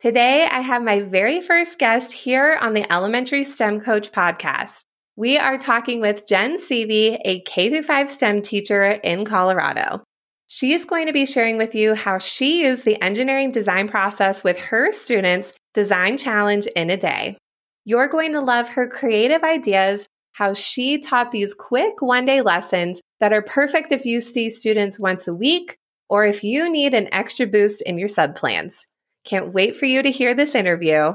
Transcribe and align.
Today, 0.00 0.46
I 0.50 0.62
have 0.62 0.82
my 0.82 1.02
very 1.02 1.42
first 1.42 1.78
guest 1.78 2.10
here 2.10 2.56
on 2.58 2.72
the 2.72 2.90
Elementary 2.90 3.44
STEM 3.44 3.80
Coach 3.80 4.10
podcast. 4.12 4.82
We 5.16 5.36
are 5.36 5.58
talking 5.58 6.00
with 6.00 6.26
Jen 6.26 6.56
Sevy, 6.56 7.18
a 7.22 7.40
K 7.40 7.82
5 7.82 8.08
STEM 8.08 8.40
teacher 8.40 8.82
in 8.82 9.26
Colorado. 9.26 10.02
She 10.46 10.72
is 10.72 10.86
going 10.86 11.06
to 11.08 11.12
be 11.12 11.26
sharing 11.26 11.58
with 11.58 11.74
you 11.74 11.94
how 11.94 12.16
she 12.16 12.62
used 12.64 12.86
the 12.86 12.98
engineering 13.02 13.52
design 13.52 13.88
process 13.88 14.42
with 14.42 14.58
her 14.58 14.90
students' 14.90 15.52
design 15.74 16.16
challenge 16.16 16.64
in 16.68 16.88
a 16.88 16.96
day. 16.96 17.36
You're 17.84 18.08
going 18.08 18.32
to 18.32 18.40
love 18.40 18.70
her 18.70 18.88
creative 18.88 19.42
ideas, 19.42 20.06
how 20.32 20.54
she 20.54 20.98
taught 20.98 21.30
these 21.30 21.52
quick 21.52 22.00
one 22.00 22.24
day 22.24 22.40
lessons 22.40 23.02
that 23.20 23.34
are 23.34 23.42
perfect 23.42 23.92
if 23.92 24.06
you 24.06 24.22
see 24.22 24.48
students 24.48 24.98
once 24.98 25.28
a 25.28 25.34
week 25.34 25.76
or 26.08 26.24
if 26.24 26.42
you 26.42 26.72
need 26.72 26.94
an 26.94 27.12
extra 27.12 27.46
boost 27.46 27.82
in 27.82 27.98
your 27.98 28.08
sub 28.08 28.34
plans. 28.34 28.86
Can't 29.24 29.52
wait 29.52 29.76
for 29.76 29.86
you 29.86 30.02
to 30.02 30.10
hear 30.10 30.34
this 30.34 30.54
interview. 30.54 31.14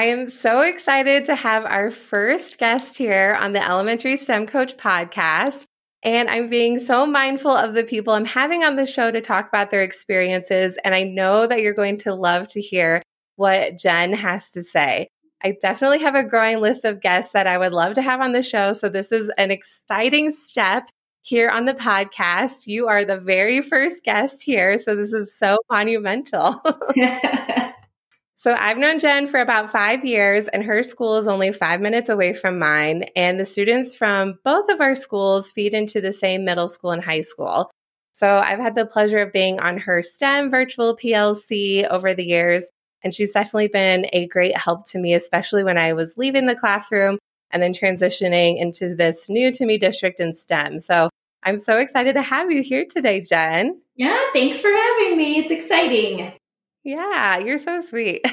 I 0.00 0.04
am 0.04 0.30
so 0.30 0.62
excited 0.62 1.26
to 1.26 1.34
have 1.34 1.66
our 1.66 1.90
first 1.90 2.56
guest 2.56 2.96
here 2.96 3.36
on 3.38 3.52
the 3.52 3.62
Elementary 3.62 4.16
STEM 4.16 4.46
Coach 4.46 4.78
podcast. 4.78 5.66
And 6.02 6.30
I'm 6.30 6.48
being 6.48 6.78
so 6.78 7.04
mindful 7.04 7.50
of 7.50 7.74
the 7.74 7.84
people 7.84 8.14
I'm 8.14 8.24
having 8.24 8.64
on 8.64 8.76
the 8.76 8.86
show 8.86 9.10
to 9.10 9.20
talk 9.20 9.48
about 9.48 9.70
their 9.70 9.82
experiences. 9.82 10.78
And 10.84 10.94
I 10.94 11.02
know 11.02 11.46
that 11.46 11.60
you're 11.60 11.74
going 11.74 11.98
to 11.98 12.14
love 12.14 12.48
to 12.48 12.62
hear 12.62 13.02
what 13.36 13.76
Jen 13.76 14.14
has 14.14 14.50
to 14.52 14.62
say. 14.62 15.08
I 15.44 15.58
definitely 15.60 15.98
have 15.98 16.14
a 16.14 16.24
growing 16.24 16.60
list 16.60 16.86
of 16.86 17.02
guests 17.02 17.34
that 17.34 17.46
I 17.46 17.58
would 17.58 17.72
love 17.72 17.92
to 17.96 18.02
have 18.02 18.22
on 18.22 18.32
the 18.32 18.42
show. 18.42 18.72
So 18.72 18.88
this 18.88 19.12
is 19.12 19.30
an 19.36 19.50
exciting 19.50 20.30
step 20.30 20.88
here 21.20 21.50
on 21.50 21.66
the 21.66 21.74
podcast. 21.74 22.66
You 22.66 22.88
are 22.88 23.04
the 23.04 23.20
very 23.20 23.60
first 23.60 24.02
guest 24.02 24.42
here. 24.42 24.78
So 24.78 24.96
this 24.96 25.12
is 25.12 25.36
so 25.36 25.58
monumental. 25.70 26.62
So 28.40 28.54
I've 28.54 28.78
known 28.78 29.00
Jen 29.00 29.28
for 29.28 29.38
about 29.38 29.70
five 29.70 30.02
years, 30.02 30.48
and 30.48 30.64
her 30.64 30.82
school 30.82 31.18
is 31.18 31.28
only 31.28 31.52
five 31.52 31.82
minutes 31.82 32.08
away 32.08 32.32
from 32.32 32.58
mine. 32.58 33.04
And 33.14 33.38
the 33.38 33.44
students 33.44 33.94
from 33.94 34.38
both 34.42 34.70
of 34.70 34.80
our 34.80 34.94
schools 34.94 35.50
feed 35.50 35.74
into 35.74 36.00
the 36.00 36.10
same 36.10 36.46
middle 36.46 36.66
school 36.66 36.92
and 36.92 37.04
high 37.04 37.20
school. 37.20 37.70
So 38.14 38.26
I've 38.26 38.58
had 38.58 38.74
the 38.74 38.86
pleasure 38.86 39.18
of 39.18 39.34
being 39.34 39.60
on 39.60 39.76
her 39.76 40.00
STEM 40.00 40.50
virtual 40.50 40.96
PLC 40.96 41.86
over 41.86 42.14
the 42.14 42.24
years. 42.24 42.64
And 43.04 43.12
she's 43.12 43.32
definitely 43.32 43.68
been 43.68 44.06
a 44.10 44.26
great 44.28 44.56
help 44.56 44.86
to 44.92 44.98
me, 44.98 45.12
especially 45.12 45.62
when 45.62 45.76
I 45.76 45.92
was 45.92 46.14
leaving 46.16 46.46
the 46.46 46.56
classroom 46.56 47.18
and 47.50 47.62
then 47.62 47.74
transitioning 47.74 48.56
into 48.56 48.94
this 48.94 49.28
new 49.28 49.52
to 49.52 49.66
me 49.66 49.76
district 49.76 50.18
in 50.18 50.32
STEM. 50.32 50.78
So 50.78 51.10
I'm 51.42 51.58
so 51.58 51.76
excited 51.76 52.14
to 52.14 52.22
have 52.22 52.50
you 52.50 52.62
here 52.62 52.86
today, 52.90 53.20
Jen. 53.20 53.82
Yeah, 53.96 54.18
thanks 54.32 54.60
for 54.60 54.70
having 54.70 55.18
me. 55.18 55.36
It's 55.40 55.52
exciting. 55.52 56.32
Yeah, 56.84 57.38
you're 57.38 57.58
so 57.58 57.80
sweet. 57.80 58.24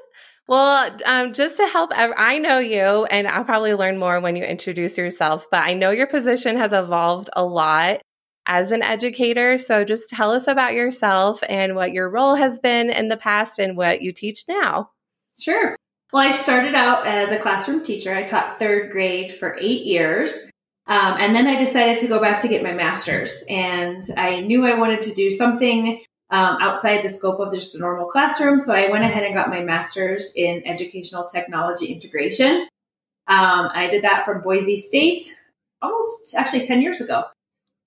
well, 0.48 0.96
um, 1.04 1.32
just 1.32 1.56
to 1.56 1.66
help, 1.66 1.90
I 1.94 2.38
know 2.38 2.58
you, 2.58 3.04
and 3.04 3.26
I'll 3.26 3.44
probably 3.44 3.74
learn 3.74 3.98
more 3.98 4.20
when 4.20 4.36
you 4.36 4.44
introduce 4.44 4.96
yourself, 4.96 5.46
but 5.50 5.64
I 5.64 5.74
know 5.74 5.90
your 5.90 6.06
position 6.06 6.56
has 6.56 6.72
evolved 6.72 7.30
a 7.34 7.44
lot 7.44 8.00
as 8.46 8.70
an 8.70 8.82
educator. 8.82 9.58
So 9.58 9.84
just 9.84 10.08
tell 10.08 10.32
us 10.32 10.46
about 10.46 10.74
yourself 10.74 11.42
and 11.48 11.74
what 11.74 11.92
your 11.92 12.08
role 12.08 12.36
has 12.36 12.60
been 12.60 12.90
in 12.90 13.08
the 13.08 13.16
past 13.16 13.58
and 13.58 13.76
what 13.76 14.02
you 14.02 14.12
teach 14.12 14.44
now. 14.48 14.90
Sure. 15.38 15.76
Well, 16.12 16.22
I 16.22 16.30
started 16.30 16.74
out 16.74 17.06
as 17.06 17.32
a 17.32 17.38
classroom 17.38 17.82
teacher. 17.82 18.14
I 18.14 18.22
taught 18.22 18.60
third 18.60 18.92
grade 18.92 19.34
for 19.34 19.56
eight 19.60 19.84
years. 19.84 20.48
Um, 20.86 21.16
and 21.18 21.34
then 21.34 21.48
I 21.48 21.58
decided 21.58 21.98
to 21.98 22.06
go 22.06 22.20
back 22.20 22.38
to 22.40 22.48
get 22.48 22.62
my 22.62 22.72
master's. 22.72 23.44
And 23.50 24.02
I 24.16 24.40
knew 24.40 24.64
I 24.64 24.78
wanted 24.78 25.02
to 25.02 25.14
do 25.14 25.32
something 25.32 26.00
um, 26.30 26.58
outside 26.60 27.04
the 27.04 27.08
scope 27.08 27.40
of 27.40 27.52
just 27.52 27.74
a 27.74 27.78
normal 27.78 28.06
classroom. 28.06 28.58
So 28.58 28.74
I 28.74 28.90
went 28.90 29.04
ahead 29.04 29.24
and 29.24 29.34
got 29.34 29.48
my 29.48 29.62
master's 29.62 30.32
in 30.34 30.66
educational 30.66 31.24
technology 31.24 31.86
integration. 31.86 32.68
Um, 33.28 33.70
I 33.74 33.88
did 33.90 34.04
that 34.04 34.24
from 34.24 34.42
Boise 34.42 34.76
State 34.76 35.22
almost 35.82 36.34
actually 36.34 36.64
10 36.64 36.82
years 36.82 37.00
ago. 37.00 37.24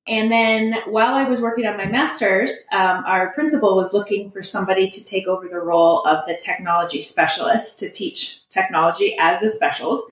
And 0.07 0.31
then 0.31 0.75
while 0.87 1.13
I 1.13 1.23
was 1.23 1.41
working 1.41 1.67
on 1.67 1.77
my 1.77 1.85
master's, 1.85 2.65
um, 2.71 3.03
our 3.05 3.31
principal 3.33 3.75
was 3.75 3.93
looking 3.93 4.31
for 4.31 4.41
somebody 4.41 4.89
to 4.89 5.05
take 5.05 5.27
over 5.27 5.47
the 5.47 5.59
role 5.59 6.01
of 6.03 6.25
the 6.25 6.35
technology 6.35 7.01
specialist 7.01 7.79
to 7.79 7.89
teach 7.91 8.47
technology 8.49 9.15
as 9.19 9.39
the 9.39 9.49
specials. 9.49 10.09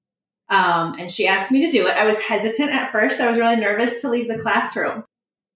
Um, 0.50 0.96
and 1.00 1.12
she 1.12 1.28
asked 1.28 1.52
me 1.52 1.66
to 1.66 1.72
do 1.72 1.88
it. 1.88 1.98
I 1.98 2.06
was 2.06 2.22
hesitant 2.22 2.70
at 2.70 2.92
first. 2.92 3.20
I 3.20 3.30
was 3.30 3.40
really 3.40 3.56
nervous 3.56 4.02
to 4.02 4.10
leave 4.10 4.28
the 4.28 4.38
classroom. 4.38 5.04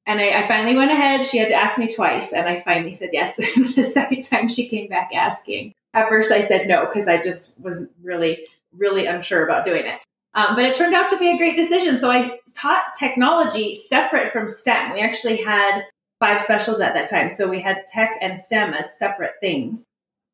And 0.06 0.19
I, 0.19 0.44
I, 0.44 0.47
finally 0.47 0.75
went 0.75 0.91
ahead. 0.91 1.28
She 1.28 1.38
had 1.38 1.50
to 1.50 1.53
ask 1.53 1.78
me 1.78 1.94
twice, 1.94 2.34
and 2.34 2.47
I 2.47 2.62
finally 2.62 2.94
said 2.94 3.12
yes. 3.13 3.35
the 3.75 3.84
second 3.84 4.23
time 4.23 4.47
she 4.47 4.67
came 4.67 4.88
back 4.88 5.12
asking. 5.13 5.73
At 5.94 6.09
first, 6.09 6.31
I 6.31 6.41
said 6.41 6.67
no 6.67 6.85
because 6.85 7.07
I 7.07 7.22
just 7.22 7.62
was 7.62 7.89
really, 8.01 8.47
really 8.75 9.06
unsure 9.06 9.45
about 9.45 9.66
doing 9.66 9.85
it. 9.85 10.00
Um, 10.34 10.56
but 10.56 10.66
it 10.66 10.75
turned 10.75 10.95
out 10.95 11.09
to 11.09 11.17
be 11.17 11.29
a 11.29 11.38
great 11.38 11.57
decision. 11.57 11.97
So 11.97 12.09
I 12.09 12.39
taught 12.56 12.95
technology 12.97 13.75
separate 13.75 14.31
from 14.31 14.47
STEM. 14.47 14.94
We 14.94 15.01
actually 15.01 15.38
had 15.38 15.84
five 16.19 16.41
specials 16.41 16.79
at 16.79 16.94
that 16.94 17.09
time. 17.09 17.31
So 17.31 17.47
we 17.47 17.62
had 17.62 17.88
tech 17.91 18.18
and 18.22 18.39
STEM 18.39 18.73
as 18.73 18.97
separate 18.97 19.33
things. 19.41 19.85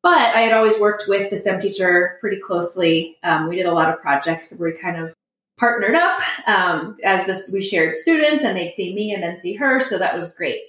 But 0.02 0.34
I 0.36 0.40
had 0.40 0.52
always 0.52 0.78
worked 0.78 1.04
with 1.08 1.30
the 1.30 1.36
STEM 1.36 1.60
teacher 1.60 2.18
pretty 2.20 2.38
closely. 2.38 3.16
Um, 3.24 3.48
we 3.48 3.56
did 3.56 3.66
a 3.66 3.72
lot 3.72 3.92
of 3.92 4.00
projects 4.00 4.52
where 4.52 4.70
we 4.70 4.78
kind 4.78 4.96
of 4.96 5.12
partnered 5.58 5.94
up 5.94 6.20
um, 6.46 6.96
as 7.04 7.26
this, 7.26 7.50
we 7.52 7.60
shared 7.60 7.96
students 7.96 8.44
and 8.44 8.56
they'd 8.56 8.72
see 8.72 8.94
me 8.94 9.12
and 9.12 9.22
then 9.22 9.36
see 9.36 9.54
her. 9.54 9.80
So 9.80 9.98
that 9.98 10.16
was 10.16 10.32
great. 10.34 10.62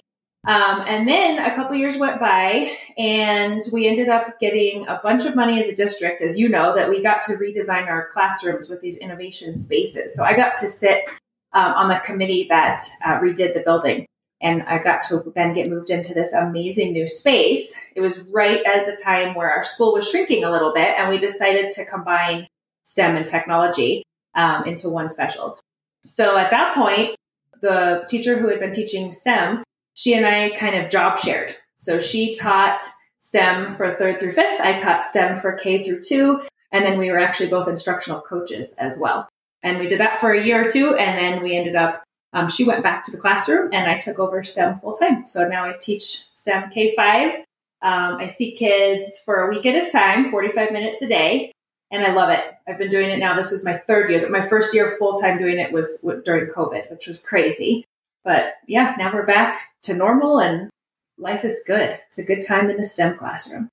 Um, 0.46 0.84
and 0.86 1.06
then 1.06 1.38
a 1.38 1.54
couple 1.54 1.76
years 1.76 1.98
went 1.98 2.18
by 2.18 2.74
and 2.96 3.60
we 3.72 3.86
ended 3.86 4.08
up 4.08 4.40
getting 4.40 4.86
a 4.88 4.98
bunch 5.02 5.26
of 5.26 5.36
money 5.36 5.60
as 5.60 5.68
a 5.68 5.76
district, 5.76 6.22
as 6.22 6.38
you 6.38 6.48
know, 6.48 6.74
that 6.74 6.88
we 6.88 7.02
got 7.02 7.22
to 7.24 7.34
redesign 7.34 7.88
our 7.88 8.08
classrooms 8.12 8.68
with 8.68 8.80
these 8.80 8.96
innovation 8.96 9.56
spaces. 9.56 10.14
So 10.14 10.24
I 10.24 10.34
got 10.34 10.56
to 10.58 10.68
sit 10.68 11.04
um, 11.52 11.72
on 11.72 11.88
the 11.88 12.00
committee 12.04 12.46
that 12.48 12.80
uh, 13.04 13.18
redid 13.18 13.52
the 13.52 13.60
building. 13.60 14.06
And 14.42 14.62
I 14.62 14.78
got 14.78 15.02
to 15.04 15.22
then 15.34 15.52
get 15.52 15.68
moved 15.68 15.90
into 15.90 16.14
this 16.14 16.32
amazing 16.32 16.94
new 16.94 17.06
space. 17.06 17.74
It 17.94 18.00
was 18.00 18.20
right 18.28 18.64
at 18.64 18.86
the 18.86 18.96
time 18.96 19.34
where 19.34 19.50
our 19.50 19.62
school 19.62 19.92
was 19.92 20.08
shrinking 20.08 20.44
a 20.44 20.50
little 20.50 20.72
bit, 20.72 20.98
and 20.98 21.10
we 21.10 21.18
decided 21.18 21.68
to 21.74 21.84
combine 21.84 22.46
STEM 22.84 23.16
and 23.16 23.28
technology 23.28 24.02
um, 24.34 24.64
into 24.64 24.88
one 24.88 25.08
specials. 25.08 25.60
So 26.04 26.36
at 26.36 26.50
that 26.50 26.74
point, 26.74 27.16
the 27.60 28.04
teacher 28.08 28.38
who 28.38 28.48
had 28.48 28.60
been 28.60 28.72
teaching 28.72 29.12
STEM, 29.12 29.62
she 29.94 30.14
and 30.14 30.26
I 30.26 30.50
kind 30.50 30.76
of 30.76 30.90
job 30.90 31.18
shared. 31.18 31.56
So 31.78 32.00
she 32.00 32.34
taught 32.34 32.82
STEM 33.20 33.76
for 33.76 33.94
third 33.94 34.18
through 34.18 34.32
fifth. 34.32 34.60
I 34.60 34.78
taught 34.78 35.06
STEM 35.06 35.40
for 35.40 35.52
K 35.52 35.82
through 35.82 36.02
two. 36.02 36.42
And 36.72 36.84
then 36.84 36.98
we 36.98 37.10
were 37.10 37.18
actually 37.18 37.50
both 37.50 37.68
instructional 37.68 38.20
coaches 38.20 38.74
as 38.78 38.98
well. 38.98 39.28
And 39.62 39.78
we 39.78 39.88
did 39.88 40.00
that 40.00 40.20
for 40.20 40.32
a 40.32 40.42
year 40.42 40.66
or 40.66 40.70
two. 40.70 40.94
And 40.94 41.18
then 41.18 41.42
we 41.42 41.56
ended 41.56 41.76
up, 41.76 42.02
um, 42.32 42.48
she 42.48 42.64
went 42.64 42.82
back 42.82 43.04
to 43.04 43.10
the 43.10 43.18
classroom 43.18 43.70
and 43.72 43.90
I 43.90 43.98
took 43.98 44.18
over 44.18 44.42
STEM 44.42 44.78
full 44.80 44.94
time. 44.94 45.26
So 45.26 45.46
now 45.46 45.64
I 45.64 45.74
teach 45.80 46.24
STEM 46.32 46.70
K 46.70 46.94
5. 46.94 47.34
Um, 47.82 48.16
I 48.16 48.26
see 48.26 48.52
kids 48.52 49.18
for 49.24 49.42
a 49.42 49.50
week 49.50 49.66
at 49.66 49.86
a 49.86 49.90
time, 49.90 50.30
45 50.30 50.70
minutes 50.70 51.02
a 51.02 51.08
day 51.08 51.52
and 51.90 52.04
I 52.04 52.12
love 52.12 52.30
it. 52.30 52.44
I've 52.68 52.78
been 52.78 52.90
doing 52.90 53.10
it 53.10 53.18
now. 53.18 53.36
This 53.36 53.52
is 53.52 53.64
my 53.64 53.76
third 53.76 54.10
year. 54.10 54.28
My 54.28 54.46
first 54.46 54.74
year 54.74 54.96
full 54.98 55.20
time 55.20 55.38
doing 55.38 55.58
it 55.58 55.72
was 55.72 56.04
during 56.24 56.52
COVID, 56.52 56.90
which 56.90 57.06
was 57.06 57.20
crazy. 57.20 57.84
But 58.24 58.54
yeah, 58.66 58.94
now 58.98 59.12
we're 59.12 59.26
back 59.26 59.62
to 59.84 59.94
normal 59.94 60.40
and 60.40 60.70
life 61.18 61.44
is 61.44 61.62
good. 61.66 61.98
It's 62.08 62.18
a 62.18 62.24
good 62.24 62.46
time 62.46 62.70
in 62.70 62.76
the 62.76 62.84
STEM 62.84 63.18
classroom. 63.18 63.68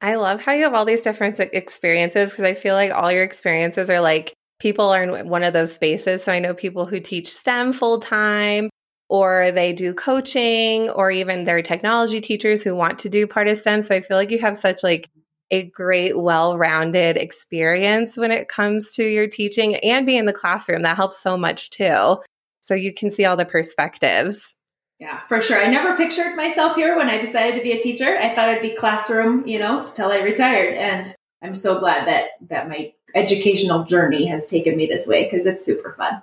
I 0.00 0.14
love 0.14 0.40
how 0.42 0.52
you 0.52 0.64
have 0.64 0.74
all 0.74 0.84
these 0.84 1.00
different 1.00 1.40
experiences 1.40 2.30
because 2.30 2.44
I 2.44 2.54
feel 2.54 2.74
like 2.74 2.92
all 2.92 3.10
your 3.10 3.24
experiences 3.24 3.90
are 3.90 4.00
like 4.00 4.32
people 4.60 4.90
are 4.90 5.02
in 5.02 5.28
one 5.28 5.42
of 5.42 5.52
those 5.52 5.74
spaces. 5.74 6.22
So 6.22 6.32
I 6.32 6.38
know 6.38 6.54
people 6.54 6.86
who 6.86 7.00
teach 7.00 7.32
STEM 7.32 7.72
full 7.72 7.98
time 7.98 8.70
or 9.08 9.50
they 9.52 9.72
do 9.72 9.94
coaching 9.94 10.90
or 10.90 11.10
even 11.10 11.44
they're 11.44 11.62
technology 11.62 12.20
teachers 12.20 12.62
who 12.62 12.76
want 12.76 13.00
to 13.00 13.08
do 13.08 13.26
part 13.26 13.48
of 13.48 13.56
STEM. 13.56 13.82
So 13.82 13.94
I 13.94 14.00
feel 14.00 14.16
like 14.16 14.30
you 14.30 14.38
have 14.38 14.56
such 14.56 14.82
like 14.82 15.08
a 15.50 15.68
great, 15.70 16.18
well 16.18 16.58
rounded 16.58 17.16
experience 17.16 18.16
when 18.16 18.30
it 18.30 18.48
comes 18.48 18.94
to 18.94 19.04
your 19.04 19.26
teaching 19.26 19.76
and 19.76 20.06
being 20.06 20.20
in 20.20 20.26
the 20.26 20.32
classroom. 20.32 20.82
That 20.82 20.96
helps 20.96 21.20
so 21.20 21.36
much 21.36 21.70
too. 21.70 22.18
So 22.60 22.74
you 22.74 22.92
can 22.92 23.10
see 23.10 23.24
all 23.24 23.36
the 23.36 23.44
perspectives. 23.44 24.54
Yeah, 24.98 25.20
for 25.28 25.40
sure. 25.40 25.58
I 25.58 25.68
never 25.68 25.96
pictured 25.96 26.34
myself 26.34 26.76
here 26.76 26.96
when 26.96 27.08
I 27.08 27.18
decided 27.18 27.56
to 27.56 27.62
be 27.62 27.72
a 27.72 27.80
teacher. 27.80 28.18
I 28.18 28.34
thought 28.34 28.48
I'd 28.48 28.62
be 28.62 28.74
classroom, 28.74 29.46
you 29.46 29.58
know, 29.58 29.90
till 29.94 30.10
I 30.10 30.18
retired. 30.18 30.74
And 30.74 31.14
I'm 31.40 31.54
so 31.54 31.78
glad 31.78 32.08
that 32.08 32.30
that 32.48 32.68
my 32.68 32.92
educational 33.14 33.84
journey 33.84 34.26
has 34.26 34.46
taken 34.46 34.76
me 34.76 34.86
this 34.86 35.06
way 35.06 35.24
because 35.24 35.46
it's 35.46 35.64
super 35.64 35.94
fun. 35.96 36.22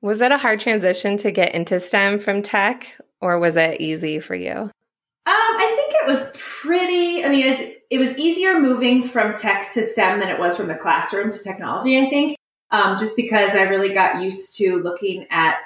Was 0.00 0.20
it 0.20 0.32
a 0.32 0.38
hard 0.38 0.58
transition 0.58 1.16
to 1.18 1.30
get 1.30 1.54
into 1.54 1.78
STEM 1.78 2.18
from 2.18 2.42
tech, 2.42 2.98
or 3.20 3.38
was 3.38 3.54
it 3.54 3.80
easy 3.80 4.18
for 4.18 4.34
you? 4.34 4.68
Um, 5.24 5.34
I 5.34 5.72
think 5.76 6.02
it 6.02 6.08
was 6.08 6.32
pretty. 6.34 7.24
I 7.24 7.28
mean, 7.28 7.46
it 7.46 7.58
was, 7.58 7.76
it 7.90 7.98
was 7.98 8.18
easier 8.18 8.58
moving 8.58 9.04
from 9.04 9.34
tech 9.34 9.70
to 9.72 9.84
STEM 9.84 10.18
than 10.18 10.28
it 10.28 10.38
was 10.38 10.56
from 10.56 10.66
the 10.66 10.74
classroom 10.74 11.30
to 11.30 11.38
technology. 11.38 11.96
I 11.96 12.10
think, 12.10 12.36
um, 12.72 12.98
just 12.98 13.16
because 13.16 13.54
I 13.54 13.62
really 13.62 13.94
got 13.94 14.20
used 14.20 14.56
to 14.56 14.82
looking 14.82 15.26
at 15.30 15.62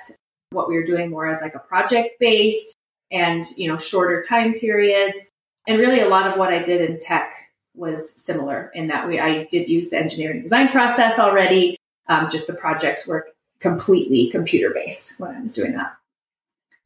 what 0.50 0.69
we 0.69 0.75
were 0.75 0.85
doing 0.85 1.08
more 1.08 1.26
as 1.26 1.41
like 1.41 1.55
a 1.55 1.58
project 1.58 2.20
based 2.20 2.75
and 3.11 3.47
you 3.56 3.69
know 3.69 3.79
shorter 3.79 4.23
time 4.23 4.53
periods, 4.53 5.31
and 5.67 5.79
really 5.79 6.00
a 6.00 6.09
lot 6.09 6.26
of 6.26 6.38
what 6.38 6.52
I 6.52 6.62
did 6.62 6.91
in 6.91 6.99
tech 6.99 7.35
was 7.75 8.11
similar 8.11 8.70
in 8.75 8.88
that 8.88 9.09
we 9.09 9.19
I 9.19 9.44
did 9.50 9.70
use 9.70 9.88
the 9.88 9.99
engineering 9.99 10.43
design 10.43 10.69
process 10.69 11.19
already. 11.19 11.79
Um, 12.09 12.29
just 12.31 12.47
the 12.47 12.52
projects 12.52 13.09
were 13.09 13.29
completely 13.61 14.29
computer 14.29 14.70
based 14.75 15.19
when 15.19 15.35
I 15.35 15.41
was 15.41 15.55
doing 15.55 15.73
that. 15.73 15.97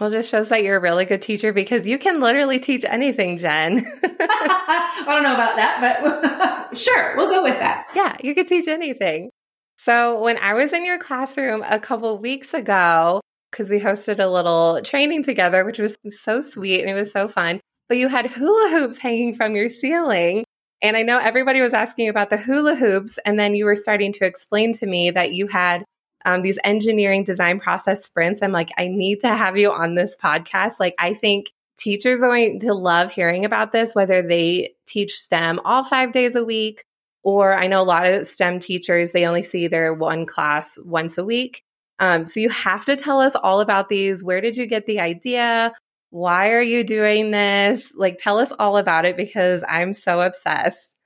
Well, 0.01 0.11
just 0.11 0.31
shows 0.31 0.49
that 0.49 0.63
you're 0.63 0.79
a 0.79 0.81
really 0.81 1.05
good 1.05 1.21
teacher 1.21 1.53
because 1.53 1.87
you 1.87 1.99
can 1.99 2.21
literally 2.21 2.59
teach 2.59 2.87
anything, 2.89 3.37
Jen. 3.37 3.81
I 4.03 5.05
don't 5.07 5.23
know 5.23 5.35
about 5.35 5.57
that, 5.57 6.71
but 6.73 6.79
sure, 6.79 7.15
we'll 7.19 7.29
go 7.29 7.43
with 7.43 7.59
that. 7.59 7.87
Yeah, 7.95 8.17
you 8.23 8.35
could 8.35 8.49
teach 8.49 8.67
anything. 8.67 9.31
So, 9.77 10.23
when 10.23 10.39
I 10.39 10.55
was 10.55 10.73
in 10.73 10.87
your 10.87 10.99
classroom 10.99 11.63
a 11.69 11.79
couple 11.79 12.19
weeks 12.19 12.55
ago, 12.55 13.21
because 13.51 13.69
we 13.69 13.79
hosted 13.79 14.21
a 14.21 14.27
little 14.27 14.81
training 14.83 15.23
together, 15.23 15.67
which 15.67 15.79
was 15.79 15.99
so 16.09 16.41
sweet 16.41 16.81
and 16.81 16.89
it 16.89 16.95
was 16.95 17.13
so 17.13 17.29
fun, 17.29 17.61
but 17.89 17.99
you 17.99 18.09
had 18.09 18.27
hula 18.27 18.71
hoops 18.71 18.99
hanging 18.99 19.35
from 19.35 19.55
your 19.55 19.69
ceiling. 19.69 20.45
And 20.83 20.97
I 20.97 21.03
know 21.03 21.19
everybody 21.19 21.61
was 21.61 21.75
asking 21.75 22.09
about 22.09 22.31
the 22.31 22.39
hula 22.39 22.75
hoops. 22.75 23.19
And 23.27 23.39
then 23.39 23.55
you 23.55 23.67
were 23.67 23.77
starting 23.77 24.15
to 24.15 24.25
explain 24.25 24.73
to 24.79 24.87
me 24.87 25.11
that 25.11 25.35
you 25.35 25.47
had 25.47 25.85
um, 26.25 26.43
these 26.43 26.59
engineering 26.65 27.25
design 27.25 27.61
process 27.61 28.05
sprints. 28.05 28.43
I'm 28.43 28.53
like, 28.53 28.71
I 28.77 28.89
need 28.89 29.21
to 29.21 29.29
have 29.29 29.57
you 29.57 29.71
on 29.71 29.95
this 29.95 30.17
podcast. 30.23 30.75
Like, 30.79 30.95
I 30.99 31.15
think 31.15 31.51
teachers 31.79 32.23
are 32.23 32.29
going 32.29 32.61
to 32.61 32.75
love 32.75 33.11
hearing 33.11 33.45
about 33.45 33.73
this, 33.73 33.95
whether 33.95 34.23
they 34.23 34.75
teach 34.87 35.19
STEM 35.19 35.61
all 35.65 35.85
five 35.85 36.13
days 36.13 36.37
a 36.37 36.45
week, 36.45 36.85
or 37.23 37.55
I 37.55 37.67
know 37.67 37.81
a 37.81 37.85
lot 37.85 38.07
of 38.07 38.27
STEM 38.27 38.61
teachers, 38.61 39.13
they 39.13 39.27
only 39.27 39.43
see 39.43 39.69
their 39.69 39.95
one 39.95 40.27
class 40.27 40.79
once 40.85 41.19
a 41.19 41.25
week. 41.25 41.63
Um, 41.99 42.27
so 42.27 42.41
you 42.41 42.49
have 42.49 42.85
to 42.87 42.97
tell 42.97 43.21
us 43.21 43.35
all 43.35 43.61
about 43.61 43.89
these. 43.89 44.25
Where 44.25 44.41
did 44.41 44.57
you 44.57 44.67
get 44.67 44.87
the 44.87 45.01
idea? 45.01 45.73
Why 46.11 46.53
are 46.53 46.63
you 46.63 46.83
doing 46.83 47.31
this? 47.31 47.93
Like, 47.95 48.19
tell 48.19 48.39
us 48.39 48.53
all 48.59 48.77
about 48.77 49.05
it 49.05 49.17
because 49.17 49.63
I'm 49.69 49.93
so 49.93 50.21
obsessed. 50.21 50.97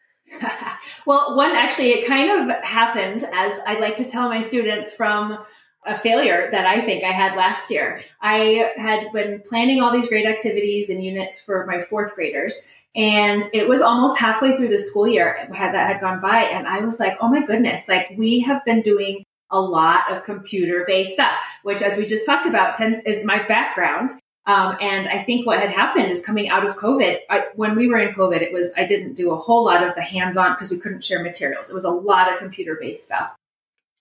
well, 1.06 1.36
one 1.36 1.52
actually, 1.52 1.90
it 1.90 2.06
kind 2.06 2.50
of 2.50 2.64
happened 2.64 3.24
as 3.32 3.58
I 3.66 3.78
like 3.78 3.96
to 3.96 4.04
tell 4.04 4.28
my 4.28 4.40
students 4.40 4.92
from 4.92 5.38
a 5.86 5.98
failure 5.98 6.48
that 6.50 6.66
I 6.66 6.80
think 6.80 7.04
I 7.04 7.12
had 7.12 7.36
last 7.36 7.70
year. 7.70 8.02
I 8.22 8.72
had 8.76 9.12
been 9.12 9.42
planning 9.44 9.82
all 9.82 9.92
these 9.92 10.08
great 10.08 10.26
activities 10.26 10.88
and 10.88 11.04
units 11.04 11.40
for 11.40 11.66
my 11.66 11.82
fourth 11.82 12.14
graders. 12.14 12.68
And 12.96 13.44
it 13.52 13.68
was 13.68 13.82
almost 13.82 14.18
halfway 14.18 14.56
through 14.56 14.68
the 14.68 14.78
school 14.78 15.06
year 15.08 15.48
that 15.50 15.74
had 15.74 16.00
gone 16.00 16.20
by. 16.20 16.42
And 16.42 16.66
I 16.66 16.80
was 16.80 17.00
like, 17.00 17.16
oh 17.20 17.28
my 17.28 17.44
goodness, 17.44 17.88
like 17.88 18.14
we 18.16 18.40
have 18.40 18.64
been 18.64 18.82
doing 18.82 19.24
a 19.50 19.60
lot 19.60 20.10
of 20.10 20.24
computer 20.24 20.84
based 20.86 21.12
stuff, 21.12 21.36
which, 21.62 21.82
as 21.82 21.96
we 21.96 22.06
just 22.06 22.24
talked 22.24 22.46
about, 22.46 22.76
tends 22.76 23.04
is 23.04 23.24
my 23.24 23.46
background. 23.46 24.12
Um, 24.46 24.76
and 24.80 25.08
I 25.08 25.22
think 25.22 25.46
what 25.46 25.58
had 25.58 25.70
happened 25.70 26.10
is 26.10 26.24
coming 26.24 26.50
out 26.50 26.66
of 26.66 26.76
COVID, 26.76 27.20
I, 27.30 27.44
when 27.54 27.76
we 27.76 27.88
were 27.88 27.98
in 27.98 28.14
COVID, 28.14 28.42
it 28.42 28.52
was, 28.52 28.72
I 28.76 28.84
didn't 28.84 29.14
do 29.14 29.30
a 29.30 29.36
whole 29.36 29.64
lot 29.64 29.82
of 29.86 29.94
the 29.94 30.02
hands 30.02 30.36
on 30.36 30.52
because 30.52 30.70
we 30.70 30.78
couldn't 30.78 31.02
share 31.02 31.22
materials. 31.22 31.70
It 31.70 31.74
was 31.74 31.84
a 31.84 31.90
lot 31.90 32.30
of 32.30 32.38
computer 32.38 32.76
based 32.78 33.04
stuff. 33.04 33.34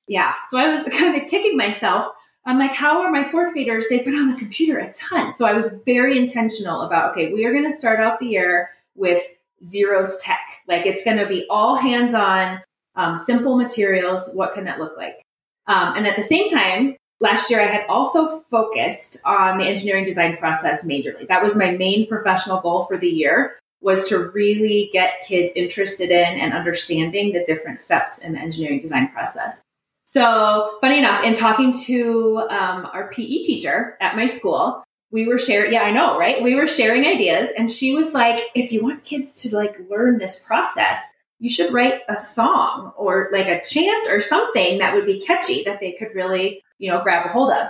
Yeah. 0.07 0.33
So 0.49 0.57
I 0.57 0.67
was 0.67 0.83
kind 0.97 1.21
of 1.21 1.29
kicking 1.29 1.55
myself. 1.55 2.13
I'm 2.45 2.59
like, 2.59 2.73
how 2.73 3.01
are 3.01 3.09
my 3.09 3.23
fourth 3.23 3.53
graders? 3.53 3.85
They've 3.89 4.03
been 4.03 4.17
on 4.17 4.27
the 4.27 4.37
computer 4.37 4.79
a 4.79 4.91
ton. 4.91 5.33
So 5.33 5.45
I 5.45 5.53
was 5.53 5.81
very 5.85 6.17
intentional 6.17 6.81
about, 6.81 7.11
okay, 7.11 7.31
we 7.31 7.45
are 7.45 7.53
going 7.53 7.63
to 7.63 7.71
start 7.71 8.01
out 8.01 8.19
the 8.19 8.27
year 8.27 8.71
with 8.95 9.23
zero 9.65 10.09
tech. 10.21 10.61
Like 10.67 10.85
it's 10.85 11.05
going 11.05 11.17
to 11.17 11.25
be 11.25 11.45
all 11.49 11.75
hands 11.75 12.13
on, 12.13 12.59
um, 12.95 13.15
simple 13.15 13.55
materials. 13.55 14.29
What 14.33 14.53
can 14.53 14.65
that 14.65 14.77
look 14.77 14.97
like? 14.97 15.21
Um, 15.67 15.95
and 15.95 16.05
at 16.05 16.17
the 16.17 16.21
same 16.21 16.49
time, 16.49 16.97
last 17.23 17.49
year 17.49 17.61
I 17.61 17.65
had 17.65 17.85
also 17.87 18.41
focused 18.51 19.17
on 19.25 19.57
the 19.57 19.65
engineering 19.65 20.05
design 20.05 20.37
process 20.37 20.85
majorly. 20.85 21.27
That 21.27 21.41
was 21.41 21.55
my 21.55 21.71
main 21.71 22.05
professional 22.05 22.59
goal 22.59 22.83
for 22.83 22.97
the 22.97 23.09
year 23.09 23.55
was 23.81 24.07
to 24.09 24.29
really 24.31 24.89
get 24.93 25.25
kids 25.27 25.51
interested 25.55 26.11
in 26.11 26.39
and 26.39 26.53
understanding 26.53 27.33
the 27.33 27.43
different 27.45 27.79
steps 27.79 28.19
in 28.19 28.33
the 28.33 28.39
engineering 28.39 28.81
design 28.81 29.09
process. 29.09 29.61
So, 30.05 30.77
funny 30.81 30.99
enough, 30.99 31.23
in 31.23 31.33
talking 31.33 31.73
to 31.85 32.45
um, 32.49 32.87
our 32.93 33.09
PE 33.09 33.43
teacher 33.43 33.97
at 33.99 34.15
my 34.15 34.25
school, 34.25 34.83
we 35.11 35.25
were 35.25 35.39
sharing. 35.39 35.73
Yeah, 35.73 35.83
I 35.83 35.91
know, 35.91 36.17
right? 36.17 36.43
We 36.43 36.55
were 36.55 36.67
sharing 36.67 37.05
ideas, 37.05 37.49
and 37.57 37.71
she 37.71 37.93
was 37.93 38.13
like, 38.13 38.41
"If 38.53 38.71
you 38.71 38.83
want 38.83 39.05
kids 39.05 39.33
to 39.43 39.55
like 39.55 39.77
learn 39.89 40.17
this 40.17 40.39
process, 40.39 40.99
you 41.43 41.49
should 41.49 41.73
write 41.73 42.01
a 42.07 42.15
song 42.15 42.93
or 42.97 43.29
like 43.33 43.47
a 43.47 43.61
chant 43.63 44.07
or 44.07 44.21
something 44.21 44.79
that 44.79 44.95
would 44.95 45.05
be 45.05 45.19
catchy 45.19 45.63
that 45.63 45.79
they 45.79 45.91
could 45.91 46.15
really 46.15 46.63
you 46.83 46.91
know, 46.91 47.01
grab 47.01 47.25
a 47.25 47.29
hold 47.29 47.51
of. 47.51 47.69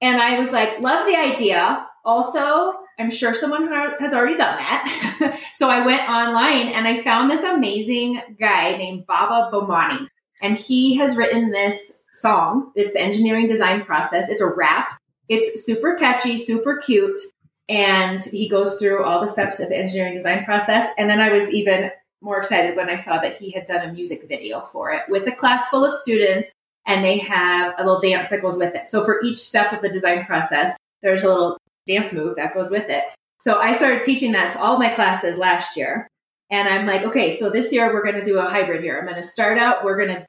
And 0.00 0.20
I 0.20 0.38
was 0.38 0.50
like, 0.50 0.80
love 0.80 1.06
the 1.06 1.16
idea. 1.16 1.86
Also, 2.04 2.74
I'm 2.98 3.10
sure 3.10 3.34
someone 3.34 3.68
has 3.70 4.14
already 4.14 4.38
done 4.38 4.56
that. 4.56 5.38
so 5.52 5.68
I 5.68 5.84
went 5.84 6.08
online 6.08 6.68
and 6.68 6.88
I 6.88 7.02
found 7.02 7.30
this 7.30 7.42
amazing 7.42 8.20
guy 8.40 8.76
named 8.76 9.06
Baba 9.06 9.54
Bomani. 9.54 10.08
And 10.40 10.56
he 10.56 10.96
has 10.96 11.16
written 11.16 11.50
this 11.50 11.92
song. 12.14 12.72
It's 12.74 12.92
the 12.92 13.00
engineering 13.00 13.48
design 13.48 13.84
process. 13.84 14.30
It's 14.30 14.40
a 14.40 14.46
rap. 14.46 14.98
It's 15.28 15.64
super 15.64 15.94
catchy, 15.94 16.38
super 16.38 16.78
cute. 16.78 17.20
And 17.68 18.22
he 18.22 18.48
goes 18.48 18.78
through 18.78 19.04
all 19.04 19.20
the 19.20 19.28
steps 19.28 19.60
of 19.60 19.68
the 19.68 19.76
engineering 19.76 20.14
design 20.14 20.44
process. 20.44 20.88
And 20.96 21.08
then 21.08 21.20
I 21.20 21.30
was 21.30 21.50
even 21.50 21.90
more 22.22 22.38
excited 22.38 22.76
when 22.76 22.88
I 22.88 22.96
saw 22.96 23.18
that 23.18 23.36
he 23.36 23.50
had 23.50 23.66
done 23.66 23.88
a 23.88 23.92
music 23.92 24.28
video 24.28 24.60
for 24.62 24.92
it 24.92 25.02
with 25.08 25.26
a 25.26 25.32
class 25.32 25.68
full 25.68 25.84
of 25.84 25.92
students 25.92 26.50
and 26.86 27.04
they 27.04 27.18
have 27.18 27.74
a 27.78 27.84
little 27.84 28.00
dance 28.00 28.30
that 28.30 28.42
goes 28.42 28.56
with 28.56 28.74
it. 28.74 28.88
So 28.88 29.04
for 29.04 29.20
each 29.22 29.38
step 29.38 29.72
of 29.72 29.82
the 29.82 29.88
design 29.88 30.24
process, 30.24 30.76
there's 31.02 31.24
a 31.24 31.28
little 31.28 31.58
dance 31.86 32.12
move 32.12 32.36
that 32.36 32.54
goes 32.54 32.70
with 32.70 32.88
it. 32.88 33.04
So 33.38 33.58
I 33.58 33.72
started 33.72 34.02
teaching 34.02 34.32
that 34.32 34.52
to 34.52 34.60
all 34.60 34.78
my 34.78 34.88
classes 34.94 35.38
last 35.38 35.76
year. 35.76 36.08
And 36.50 36.68
I'm 36.68 36.86
like, 36.86 37.02
okay, 37.02 37.30
so 37.30 37.50
this 37.50 37.72
year 37.72 37.92
we're 37.92 38.04
going 38.04 38.16
to 38.16 38.24
do 38.24 38.38
a 38.38 38.42
hybrid 38.42 38.84
year. 38.84 38.98
I'm 38.98 39.06
going 39.06 39.16
to 39.16 39.22
start 39.22 39.58
out, 39.58 39.84
we're 39.84 39.96
going 39.96 40.16
to 40.16 40.26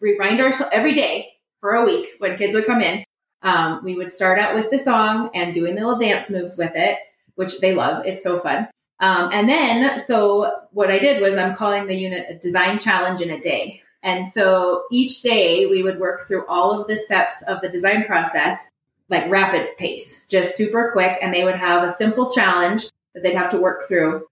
remind 0.00 0.40
ourselves 0.40 0.72
every 0.72 0.94
day 0.94 1.32
for 1.60 1.74
a 1.74 1.84
week 1.84 2.10
when 2.18 2.38
kids 2.38 2.54
would 2.54 2.66
come 2.66 2.80
in. 2.80 3.04
Um, 3.42 3.82
we 3.84 3.96
would 3.96 4.10
start 4.10 4.38
out 4.38 4.54
with 4.54 4.70
the 4.70 4.78
song 4.78 5.30
and 5.34 5.52
doing 5.52 5.74
the 5.74 5.82
little 5.82 5.98
dance 5.98 6.30
moves 6.30 6.56
with 6.56 6.72
it, 6.74 6.98
which 7.34 7.60
they 7.60 7.74
love. 7.74 8.06
It's 8.06 8.22
so 8.22 8.38
fun. 8.38 8.68
Um, 9.04 9.28
and 9.34 9.50
then, 9.50 9.98
so 9.98 10.62
what 10.70 10.90
I 10.90 10.98
did 10.98 11.20
was 11.20 11.36
I'm 11.36 11.54
calling 11.54 11.86
the 11.86 11.94
unit 11.94 12.24
a 12.30 12.34
design 12.36 12.78
challenge 12.78 13.20
in 13.20 13.28
a 13.28 13.38
day. 13.38 13.82
And 14.02 14.26
so 14.26 14.84
each 14.90 15.20
day 15.20 15.66
we 15.66 15.82
would 15.82 16.00
work 16.00 16.26
through 16.26 16.46
all 16.46 16.80
of 16.80 16.88
the 16.88 16.96
steps 16.96 17.42
of 17.42 17.60
the 17.60 17.68
design 17.68 18.06
process, 18.06 18.70
like 19.10 19.28
rapid 19.28 19.76
pace, 19.76 20.24
just 20.30 20.56
super 20.56 20.90
quick. 20.90 21.18
And 21.20 21.34
they 21.34 21.44
would 21.44 21.54
have 21.54 21.82
a 21.82 21.90
simple 21.90 22.30
challenge 22.30 22.86
that 23.14 23.22
they'd 23.22 23.34
have 23.34 23.50
to 23.50 23.58
work 23.58 23.86
through. 23.86 24.26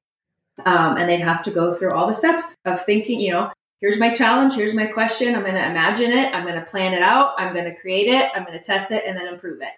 Um, 0.65 0.97
and 0.97 1.07
they'd 1.07 1.21
have 1.21 1.43
to 1.43 1.51
go 1.51 1.75
through 1.75 1.93
all 1.93 2.07
the 2.07 2.15
steps 2.15 2.57
of 2.65 2.83
thinking, 2.87 3.21
you 3.21 3.33
know, 3.33 3.53
here's 3.83 3.99
my 3.99 4.15
challenge, 4.15 4.55
here's 4.55 4.75
my 4.75 4.87
question. 4.87 5.35
I'm 5.35 5.43
going 5.43 5.55
to 5.55 5.71
imagine 5.71 6.13
it, 6.13 6.35
I'm 6.35 6.47
going 6.47 6.59
to 6.59 6.71
plan 6.71 6.95
it 6.95 7.03
out, 7.03 7.35
I'm 7.37 7.53
going 7.53 7.67
to 7.67 7.75
create 7.75 8.09
it, 8.09 8.31
I'm 8.35 8.45
going 8.45 8.59
to 8.59 8.65
test 8.65 8.91
it, 8.91 9.05
and 9.07 9.19
then 9.19 9.27
improve 9.27 9.61
it. 9.61 9.73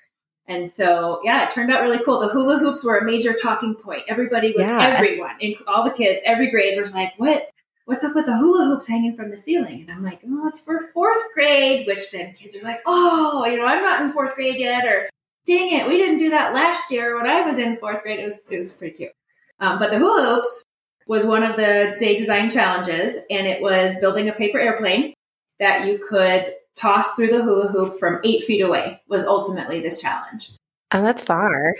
And 0.46 0.70
so, 0.70 1.20
yeah, 1.24 1.46
it 1.46 1.52
turned 1.52 1.72
out 1.72 1.82
really 1.82 2.04
cool. 2.04 2.20
The 2.20 2.28
hula 2.28 2.58
hoops 2.58 2.84
were 2.84 2.98
a 2.98 3.04
major 3.04 3.32
talking 3.32 3.74
point. 3.74 4.02
Everybody, 4.08 4.48
with 4.48 4.66
yeah. 4.66 4.92
everyone, 4.94 5.36
all 5.66 5.84
the 5.84 5.90
kids, 5.90 6.20
every 6.26 6.50
grade 6.50 6.78
was 6.78 6.94
like, 6.94 7.14
"What? 7.16 7.48
what's 7.86 8.04
up 8.04 8.14
with 8.14 8.26
the 8.26 8.36
hula 8.36 8.66
hoops 8.66 8.88
hanging 8.88 9.14
from 9.14 9.30
the 9.30 9.36
ceiling? 9.36 9.82
And 9.82 9.90
I'm 9.90 10.02
like, 10.02 10.20
oh, 10.26 10.48
it's 10.48 10.60
for 10.60 10.88
fourth 10.92 11.22
grade, 11.34 11.86
which 11.86 12.10
then 12.10 12.32
kids 12.32 12.56
are 12.56 12.62
like, 12.62 12.80
oh, 12.86 13.44
you 13.46 13.56
know, 13.56 13.66
I'm 13.66 13.82
not 13.82 14.02
in 14.02 14.12
fourth 14.12 14.34
grade 14.34 14.58
yet, 14.58 14.84
or 14.84 15.08
dang 15.46 15.78
it, 15.78 15.86
we 15.86 15.98
didn't 15.98 16.18
do 16.18 16.30
that 16.30 16.54
last 16.54 16.90
year 16.90 17.16
when 17.16 17.26
I 17.26 17.42
was 17.42 17.58
in 17.58 17.76
fourth 17.76 18.02
grade. 18.02 18.20
It 18.20 18.26
was, 18.26 18.40
it 18.50 18.58
was 18.58 18.72
pretty 18.72 18.96
cute. 18.96 19.12
Um, 19.60 19.78
but 19.78 19.90
the 19.90 19.98
hula 19.98 20.36
hoops 20.36 20.64
was 21.06 21.26
one 21.26 21.42
of 21.42 21.56
the 21.56 21.96
day 21.98 22.16
design 22.16 22.50
challenges, 22.50 23.16
and 23.30 23.46
it 23.46 23.60
was 23.60 23.94
building 24.00 24.28
a 24.28 24.32
paper 24.32 24.58
airplane 24.58 25.14
that 25.60 25.86
you 25.86 25.98
could 25.98 26.54
toss 26.76 27.12
through 27.12 27.28
the 27.28 27.42
hula 27.42 27.68
hoop 27.68 27.98
from 27.98 28.20
eight 28.24 28.44
feet 28.44 28.60
away 28.60 29.00
was 29.08 29.24
ultimately 29.24 29.80
the 29.80 29.94
challenge. 29.94 30.52
Oh, 30.92 31.02
that's 31.02 31.22
far. 31.22 31.74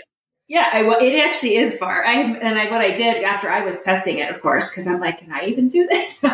Yeah, 0.47 0.69
I, 0.71 0.83
it 1.03 1.19
actually 1.23 1.55
is 1.57 1.75
far. 1.75 2.05
I 2.05 2.21
and 2.21 2.59
I 2.59 2.69
what 2.69 2.81
I 2.81 2.91
did 2.91 3.23
after 3.23 3.49
I 3.49 3.65
was 3.65 3.81
testing 3.81 4.19
it, 4.19 4.29
of 4.29 4.41
course, 4.41 4.69
because 4.69 4.85
I'm 4.85 4.99
like, 4.99 5.19
can 5.19 5.31
I 5.31 5.45
even 5.45 5.69
do 5.69 5.87
this? 5.87 6.23
um, 6.23 6.31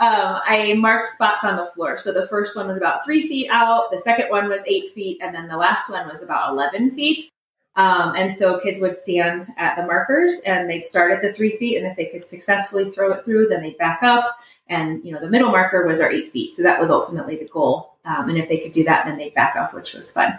I 0.00 0.74
marked 0.78 1.08
spots 1.08 1.44
on 1.44 1.56
the 1.56 1.66
floor. 1.66 1.98
So 1.98 2.10
the 2.10 2.26
first 2.26 2.56
one 2.56 2.68
was 2.68 2.78
about 2.78 3.04
three 3.04 3.28
feet 3.28 3.48
out, 3.50 3.90
the 3.90 3.98
second 3.98 4.30
one 4.30 4.48
was 4.48 4.64
eight 4.66 4.94
feet, 4.94 5.18
and 5.20 5.34
then 5.34 5.46
the 5.46 5.58
last 5.58 5.90
one 5.90 6.08
was 6.08 6.22
about 6.22 6.52
eleven 6.52 6.90
feet. 6.92 7.30
Um, 7.76 8.14
and 8.16 8.34
so 8.34 8.60
kids 8.60 8.80
would 8.80 8.96
stand 8.96 9.48
at 9.58 9.76
the 9.76 9.84
markers 9.84 10.40
and 10.46 10.70
they'd 10.70 10.84
start 10.84 11.10
at 11.10 11.20
the 11.20 11.32
three 11.32 11.56
feet. 11.56 11.76
And 11.76 11.86
if 11.86 11.96
they 11.96 12.06
could 12.06 12.24
successfully 12.24 12.90
throw 12.90 13.12
it 13.12 13.24
through, 13.24 13.48
then 13.48 13.62
they'd 13.62 13.78
back 13.78 14.02
up. 14.02 14.36
And, 14.68 15.04
you 15.04 15.12
know, 15.12 15.20
the 15.20 15.28
middle 15.28 15.50
marker 15.50 15.86
was 15.86 16.00
our 16.00 16.10
eight 16.10 16.32
feet. 16.32 16.54
So 16.54 16.62
that 16.62 16.80
was 16.80 16.90
ultimately 16.90 17.36
the 17.36 17.48
goal. 17.48 17.96
Um, 18.04 18.28
and 18.28 18.38
if 18.38 18.48
they 18.48 18.58
could 18.58 18.72
do 18.72 18.84
that, 18.84 19.04
then 19.04 19.16
they'd 19.16 19.34
back 19.34 19.56
up, 19.56 19.74
which 19.74 19.92
was 19.92 20.10
fun. 20.10 20.38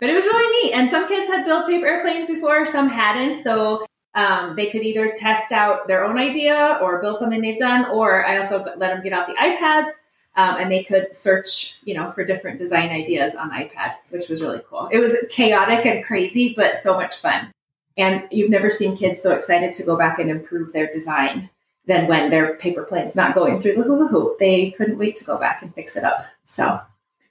But 0.00 0.10
it 0.10 0.14
was 0.14 0.24
really 0.24 0.68
neat. 0.68 0.74
And 0.74 0.90
some 0.90 1.08
kids 1.08 1.28
had 1.28 1.44
built 1.44 1.66
paper 1.66 1.86
airplanes 1.86 2.26
before, 2.26 2.66
some 2.66 2.88
hadn't. 2.88 3.34
So 3.34 3.86
um, 4.14 4.54
they 4.56 4.66
could 4.66 4.82
either 4.82 5.14
test 5.16 5.52
out 5.52 5.88
their 5.88 6.04
own 6.04 6.18
idea 6.18 6.78
or 6.80 7.00
build 7.00 7.18
something 7.18 7.40
they've 7.40 7.58
done, 7.58 7.86
or 7.86 8.24
I 8.24 8.38
also 8.38 8.64
let 8.64 8.78
them 8.78 9.02
get 9.02 9.12
out 9.12 9.26
the 9.26 9.34
iPads 9.34 9.92
um, 10.36 10.56
and 10.56 10.70
they 10.70 10.82
could 10.82 11.14
search, 11.16 11.78
you 11.84 11.94
know, 11.94 12.12
for 12.12 12.24
different 12.24 12.58
design 12.58 12.90
ideas 12.90 13.34
on 13.34 13.50
iPad, 13.50 13.94
which 14.10 14.28
was 14.28 14.42
really 14.42 14.60
cool. 14.68 14.88
It 14.90 14.98
was 14.98 15.16
chaotic 15.30 15.86
and 15.86 16.04
crazy, 16.04 16.54
but 16.56 16.76
so 16.76 16.96
much 16.96 17.16
fun. 17.16 17.52
And 17.96 18.24
you've 18.30 18.50
never 18.50 18.70
seen 18.70 18.96
kids 18.96 19.22
so 19.22 19.32
excited 19.32 19.72
to 19.74 19.84
go 19.84 19.96
back 19.96 20.18
and 20.18 20.28
improve 20.28 20.72
their 20.72 20.92
design 20.92 21.50
than 21.86 22.06
when 22.06 22.30
their 22.30 22.54
paper 22.56 22.84
plane's 22.84 23.16
not 23.16 23.34
going 23.34 23.60
through 23.60 23.76
the 23.76 23.82
hula 23.82 24.08
hoop. 24.08 24.38
They 24.38 24.70
couldn't 24.72 24.98
wait 24.98 25.16
to 25.16 25.24
go 25.24 25.36
back 25.36 25.62
and 25.62 25.74
fix 25.74 25.96
it 25.96 26.04
up. 26.04 26.26
So 26.46 26.80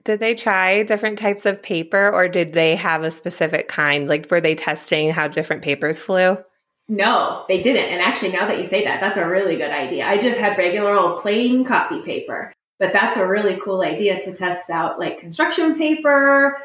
did 0.03 0.19
they 0.19 0.35
try 0.35 0.83
different 0.83 1.17
types 1.17 1.45
of 1.45 1.61
paper 1.61 2.11
or 2.11 2.27
did 2.27 2.53
they 2.53 2.75
have 2.75 3.03
a 3.03 3.11
specific 3.11 3.67
kind? 3.67 4.07
Like, 4.07 4.29
were 4.29 4.41
they 4.41 4.55
testing 4.55 5.11
how 5.11 5.27
different 5.27 5.61
papers 5.61 5.99
flew? 5.99 6.37
No, 6.89 7.45
they 7.47 7.61
didn't. 7.61 7.85
And 7.85 8.01
actually, 8.01 8.33
now 8.33 8.45
that 8.47 8.57
you 8.57 8.65
say 8.65 8.83
that, 8.83 8.99
that's 8.99 9.17
a 9.17 9.27
really 9.27 9.55
good 9.55 9.71
idea. 9.71 10.05
I 10.05 10.17
just 10.17 10.37
had 10.37 10.57
regular 10.57 10.93
old 10.93 11.21
plain 11.21 11.63
copy 11.63 12.01
paper, 12.01 12.51
but 12.79 12.91
that's 12.91 13.15
a 13.15 13.25
really 13.25 13.57
cool 13.63 13.81
idea 13.81 14.19
to 14.19 14.35
test 14.35 14.69
out 14.69 14.99
like 14.99 15.19
construction 15.19 15.77
paper. 15.77 16.57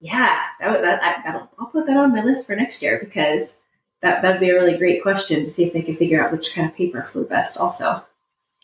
Yeah, 0.00 0.40
that, 0.60 0.80
that, 0.82 1.02
I, 1.02 1.46
I'll 1.58 1.66
put 1.66 1.86
that 1.88 1.96
on 1.96 2.12
my 2.12 2.22
list 2.22 2.46
for 2.46 2.54
next 2.54 2.80
year 2.80 3.00
because 3.02 3.54
that 4.02 4.22
that'd 4.22 4.40
be 4.40 4.50
a 4.50 4.54
really 4.54 4.78
great 4.78 5.02
question 5.02 5.42
to 5.42 5.48
see 5.48 5.64
if 5.64 5.72
they 5.72 5.82
could 5.82 5.98
figure 5.98 6.24
out 6.24 6.32
which 6.32 6.54
kind 6.54 6.68
of 6.68 6.76
paper 6.76 7.02
flew 7.02 7.26
best. 7.26 7.58
Also, 7.58 8.04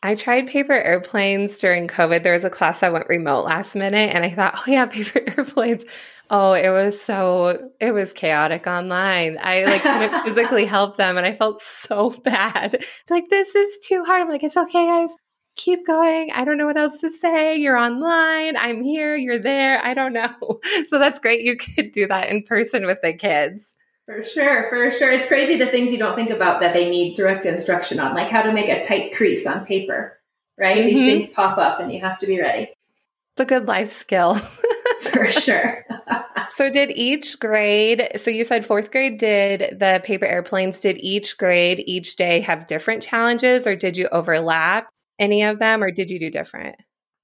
I 0.02 0.14
tried 0.14 0.46
paper 0.46 0.72
airplanes 0.72 1.58
during 1.58 1.88
COVID. 1.88 2.22
There 2.22 2.32
was 2.32 2.44
a 2.44 2.50
class 2.50 2.78
that 2.78 2.92
went 2.92 3.08
remote 3.08 3.44
last 3.44 3.74
minute, 3.74 4.14
and 4.14 4.24
I 4.24 4.30
thought, 4.30 4.54
oh 4.56 4.70
yeah, 4.70 4.86
paper 4.86 5.20
airplanes. 5.36 5.84
Oh, 6.28 6.54
it 6.54 6.70
was 6.70 7.00
so 7.00 7.70
it 7.80 7.92
was 7.92 8.12
chaotic 8.12 8.66
online. 8.66 9.38
I 9.40 9.64
like 9.64 9.82
couldn't 9.82 10.22
physically 10.24 10.64
help 10.64 10.96
them, 10.96 11.16
and 11.16 11.26
I 11.26 11.34
felt 11.34 11.60
so 11.60 12.10
bad. 12.10 12.84
Like 13.08 13.28
this 13.30 13.54
is 13.54 13.86
too 13.86 14.04
hard. 14.04 14.22
I'm 14.22 14.28
like, 14.28 14.42
it's 14.42 14.56
okay, 14.56 14.86
guys. 14.86 15.10
Keep 15.56 15.86
going. 15.86 16.30
I 16.34 16.44
don't 16.44 16.58
know 16.58 16.66
what 16.66 16.76
else 16.76 17.00
to 17.00 17.10
say. 17.10 17.56
You're 17.56 17.76
online. 17.76 18.56
I'm 18.56 18.82
here. 18.82 19.16
You're 19.16 19.38
there. 19.38 19.82
I 19.82 19.94
don't 19.94 20.12
know. 20.12 20.60
So 20.86 20.98
that's 20.98 21.20
great. 21.20 21.42
You 21.42 21.56
could 21.56 21.92
do 21.92 22.06
that 22.08 22.28
in 22.28 22.42
person 22.42 22.84
with 22.84 23.00
the 23.00 23.14
kids. 23.14 23.75
For 24.06 24.22
sure, 24.22 24.68
for 24.70 24.90
sure. 24.92 25.10
It's 25.10 25.26
crazy 25.26 25.56
the 25.56 25.66
things 25.66 25.90
you 25.90 25.98
don't 25.98 26.14
think 26.14 26.30
about 26.30 26.60
that 26.60 26.72
they 26.72 26.88
need 26.88 27.16
direct 27.16 27.44
instruction 27.44 27.98
on, 27.98 28.14
like 28.14 28.28
how 28.28 28.42
to 28.42 28.52
make 28.52 28.68
a 28.68 28.80
tight 28.80 29.12
crease 29.14 29.46
on 29.46 29.66
paper, 29.66 30.18
right? 30.56 30.78
Mm-hmm. 30.78 30.86
These 30.86 31.24
things 31.24 31.34
pop 31.34 31.58
up 31.58 31.80
and 31.80 31.92
you 31.92 32.00
have 32.00 32.16
to 32.18 32.26
be 32.26 32.40
ready. 32.40 32.70
It's 33.34 33.40
a 33.40 33.44
good 33.44 33.66
life 33.66 33.90
skill. 33.90 34.36
for 35.12 35.30
sure. 35.30 35.84
so, 36.50 36.70
did 36.70 36.92
each 36.92 37.40
grade, 37.40 38.08
so 38.14 38.30
you 38.30 38.44
said 38.44 38.64
fourth 38.64 38.92
grade 38.92 39.18
did 39.18 39.76
the 39.78 40.00
paper 40.04 40.24
airplanes, 40.24 40.78
did 40.78 40.98
each 40.98 41.36
grade 41.36 41.82
each 41.86 42.14
day 42.14 42.40
have 42.40 42.66
different 42.66 43.02
challenges 43.02 43.66
or 43.66 43.74
did 43.74 43.96
you 43.96 44.06
overlap 44.12 44.88
any 45.18 45.42
of 45.42 45.58
them 45.58 45.82
or 45.82 45.90
did 45.90 46.10
you 46.10 46.20
do 46.20 46.30
different? 46.30 46.76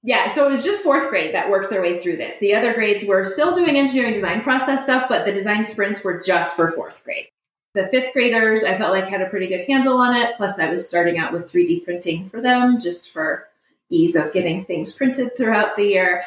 Yeah, 0.05 0.27
so 0.27 0.45
it 0.45 0.51
was 0.51 0.65
just 0.65 0.83
fourth 0.83 1.09
grade 1.09 1.33
that 1.33 1.49
worked 1.49 1.69
their 1.69 1.81
way 1.81 1.97
through 1.97 2.17
this. 2.17 2.37
The 2.37 2.53
other 2.53 2.73
grades 2.73 3.05
were 3.05 3.23
still 3.23 3.55
doing 3.55 3.77
engineering 3.77 4.13
design 4.13 4.41
process 4.41 4.83
stuff, 4.83 5.07
but 5.07 5.25
the 5.25 5.31
design 5.31 5.63
sprints 5.63 6.03
were 6.03 6.19
just 6.19 6.57
for 6.57 6.73
fourth 6.73 7.01
grade. 7.05 7.27
The 7.73 7.87
fifth 7.87 8.11
graders, 8.11 8.63
I 8.63 8.77
felt 8.77 8.91
like 8.91 9.05
had 9.05 9.21
a 9.21 9.29
pretty 9.29 9.47
good 9.47 9.65
handle 9.65 9.97
on 9.97 10.15
it. 10.15 10.35
Plus, 10.35 10.59
I 10.59 10.69
was 10.69 10.87
starting 10.87 11.17
out 11.17 11.31
with 11.31 11.49
3D 11.49 11.85
printing 11.85 12.29
for 12.29 12.41
them 12.41 12.79
just 12.79 13.11
for 13.11 13.47
ease 13.89 14.15
of 14.15 14.33
getting 14.33 14.65
things 14.65 14.91
printed 14.91 15.37
throughout 15.37 15.77
the 15.77 15.85
year. 15.85 16.25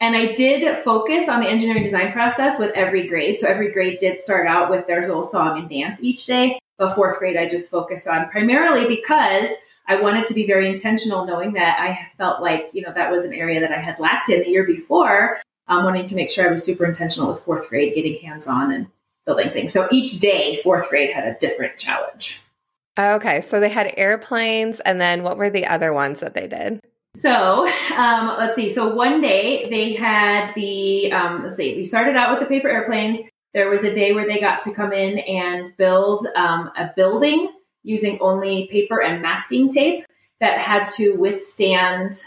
And 0.00 0.16
I 0.16 0.32
did 0.32 0.78
focus 0.82 1.28
on 1.28 1.40
the 1.40 1.48
engineering 1.48 1.82
design 1.82 2.12
process 2.12 2.58
with 2.58 2.70
every 2.72 3.06
grade. 3.06 3.38
So 3.38 3.46
every 3.46 3.70
grade 3.72 3.98
did 3.98 4.16
start 4.16 4.46
out 4.46 4.70
with 4.70 4.86
their 4.86 5.02
little 5.02 5.24
song 5.24 5.58
and 5.58 5.68
dance 5.68 6.02
each 6.02 6.24
day. 6.24 6.58
But 6.78 6.94
fourth 6.94 7.18
grade, 7.18 7.36
I 7.36 7.48
just 7.48 7.70
focused 7.70 8.08
on 8.08 8.30
primarily 8.30 8.86
because 8.86 9.50
I 9.88 10.00
wanted 10.00 10.26
to 10.26 10.34
be 10.34 10.46
very 10.46 10.68
intentional, 10.68 11.24
knowing 11.24 11.54
that 11.54 11.80
I 11.80 12.12
felt 12.18 12.42
like, 12.42 12.68
you 12.74 12.82
know, 12.82 12.92
that 12.92 13.10
was 13.10 13.24
an 13.24 13.32
area 13.32 13.60
that 13.60 13.72
I 13.72 13.78
had 13.84 13.98
lacked 13.98 14.28
in 14.28 14.42
the 14.42 14.50
year 14.50 14.64
before, 14.64 15.40
um, 15.66 15.84
wanting 15.84 16.04
to 16.04 16.14
make 16.14 16.30
sure 16.30 16.46
I 16.46 16.52
was 16.52 16.62
super 16.62 16.84
intentional 16.84 17.32
with 17.32 17.40
fourth 17.40 17.70
grade, 17.70 17.94
getting 17.94 18.20
hands 18.20 18.46
on 18.46 18.70
and 18.70 18.86
building 19.24 19.50
things. 19.50 19.72
So 19.72 19.88
each 19.90 20.20
day, 20.20 20.60
fourth 20.62 20.90
grade 20.90 21.10
had 21.10 21.24
a 21.24 21.38
different 21.38 21.78
challenge. 21.78 22.42
Okay. 22.98 23.40
So 23.40 23.60
they 23.60 23.70
had 23.70 23.94
airplanes, 23.96 24.80
and 24.80 25.00
then 25.00 25.22
what 25.22 25.38
were 25.38 25.50
the 25.50 25.66
other 25.66 25.94
ones 25.94 26.20
that 26.20 26.34
they 26.34 26.48
did? 26.48 26.80
So 27.14 27.66
um, 27.96 28.36
let's 28.38 28.54
see. 28.54 28.68
So 28.68 28.94
one 28.94 29.20
day 29.20 29.68
they 29.70 29.94
had 29.94 30.52
the, 30.54 31.10
um, 31.12 31.42
let's 31.42 31.56
see, 31.56 31.74
we 31.76 31.84
started 31.84 32.14
out 32.14 32.30
with 32.30 32.40
the 32.40 32.46
paper 32.46 32.68
airplanes. 32.68 33.20
There 33.54 33.70
was 33.70 33.82
a 33.82 33.92
day 33.92 34.12
where 34.12 34.26
they 34.26 34.38
got 34.38 34.60
to 34.62 34.74
come 34.74 34.92
in 34.92 35.18
and 35.18 35.74
build 35.78 36.26
um, 36.36 36.70
a 36.76 36.92
building 36.94 37.50
using 37.88 38.18
only 38.20 38.68
paper 38.68 39.02
and 39.02 39.22
masking 39.22 39.72
tape 39.72 40.04
that 40.40 40.58
had 40.58 40.88
to 40.90 41.14
withstand 41.14 42.22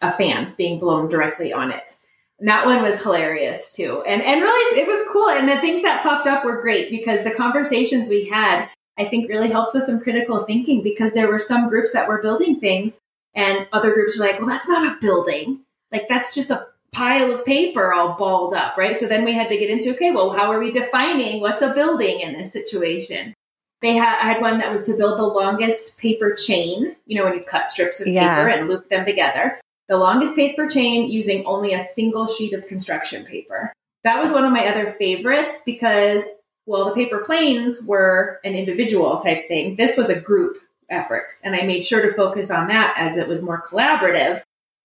a 0.00 0.10
fan 0.10 0.54
being 0.56 0.80
blown 0.80 1.08
directly 1.08 1.52
on 1.52 1.70
it. 1.70 1.94
And 2.40 2.48
that 2.48 2.66
one 2.66 2.82
was 2.82 3.00
hilarious 3.00 3.72
too. 3.72 4.02
And 4.02 4.22
and 4.22 4.40
really 4.40 4.80
it 4.80 4.86
was 4.86 5.06
cool. 5.12 5.28
And 5.28 5.48
the 5.48 5.60
things 5.60 5.82
that 5.82 6.02
popped 6.02 6.26
up 6.26 6.44
were 6.44 6.62
great 6.62 6.90
because 6.90 7.22
the 7.22 7.30
conversations 7.30 8.08
we 8.08 8.28
had, 8.28 8.68
I 8.98 9.04
think 9.04 9.28
really 9.28 9.50
helped 9.50 9.74
with 9.74 9.84
some 9.84 10.00
critical 10.00 10.40
thinking 10.44 10.82
because 10.82 11.12
there 11.12 11.28
were 11.28 11.38
some 11.38 11.68
groups 11.68 11.92
that 11.92 12.08
were 12.08 12.22
building 12.22 12.58
things 12.58 12.98
and 13.34 13.68
other 13.72 13.94
groups 13.94 14.18
were 14.18 14.26
like, 14.26 14.40
well, 14.40 14.48
that's 14.48 14.68
not 14.68 14.96
a 14.96 15.00
building. 15.00 15.60
Like 15.92 16.08
that's 16.08 16.34
just 16.34 16.50
a 16.50 16.66
pile 16.90 17.32
of 17.32 17.44
paper 17.44 17.92
all 17.92 18.16
balled 18.18 18.54
up, 18.54 18.76
right? 18.76 18.96
So 18.96 19.06
then 19.06 19.24
we 19.24 19.34
had 19.34 19.48
to 19.50 19.56
get 19.56 19.70
into, 19.70 19.90
okay, 19.90 20.10
well, 20.10 20.30
how 20.30 20.50
are 20.50 20.58
we 20.58 20.70
defining 20.70 21.40
what's 21.40 21.62
a 21.62 21.72
building 21.74 22.20
in 22.20 22.32
this 22.32 22.52
situation? 22.52 23.34
They 23.82 23.94
had 23.96 24.18
I 24.20 24.32
had 24.32 24.40
one 24.40 24.58
that 24.58 24.70
was 24.70 24.86
to 24.86 24.96
build 24.96 25.18
the 25.18 25.24
longest 25.24 25.98
paper 25.98 26.32
chain. 26.32 26.96
You 27.06 27.18
know, 27.18 27.24
when 27.24 27.34
you 27.34 27.42
cut 27.42 27.68
strips 27.68 28.00
of 28.00 28.06
yeah. 28.06 28.36
paper 28.36 28.48
and 28.48 28.68
loop 28.68 28.88
them 28.88 29.04
together, 29.04 29.60
the 29.88 29.98
longest 29.98 30.36
paper 30.36 30.68
chain 30.68 31.10
using 31.10 31.44
only 31.44 31.74
a 31.74 31.80
single 31.80 32.26
sheet 32.26 32.54
of 32.54 32.66
construction 32.66 33.24
paper. 33.24 33.72
That 34.04 34.20
was 34.20 34.32
one 34.32 34.44
of 34.44 34.52
my 34.52 34.66
other 34.66 34.90
favorites 34.92 35.62
because, 35.66 36.22
well, 36.66 36.86
the 36.86 36.94
paper 36.94 37.18
planes 37.18 37.82
were 37.82 38.40
an 38.44 38.54
individual 38.54 39.20
type 39.20 39.48
thing. 39.48 39.76
This 39.76 39.96
was 39.96 40.08
a 40.08 40.20
group 40.20 40.58
effort, 40.88 41.32
and 41.42 41.54
I 41.54 41.62
made 41.62 41.84
sure 41.84 42.02
to 42.02 42.14
focus 42.14 42.50
on 42.50 42.68
that 42.68 42.94
as 42.96 43.16
it 43.16 43.28
was 43.28 43.42
more 43.42 43.62
collaborative. 43.66 44.42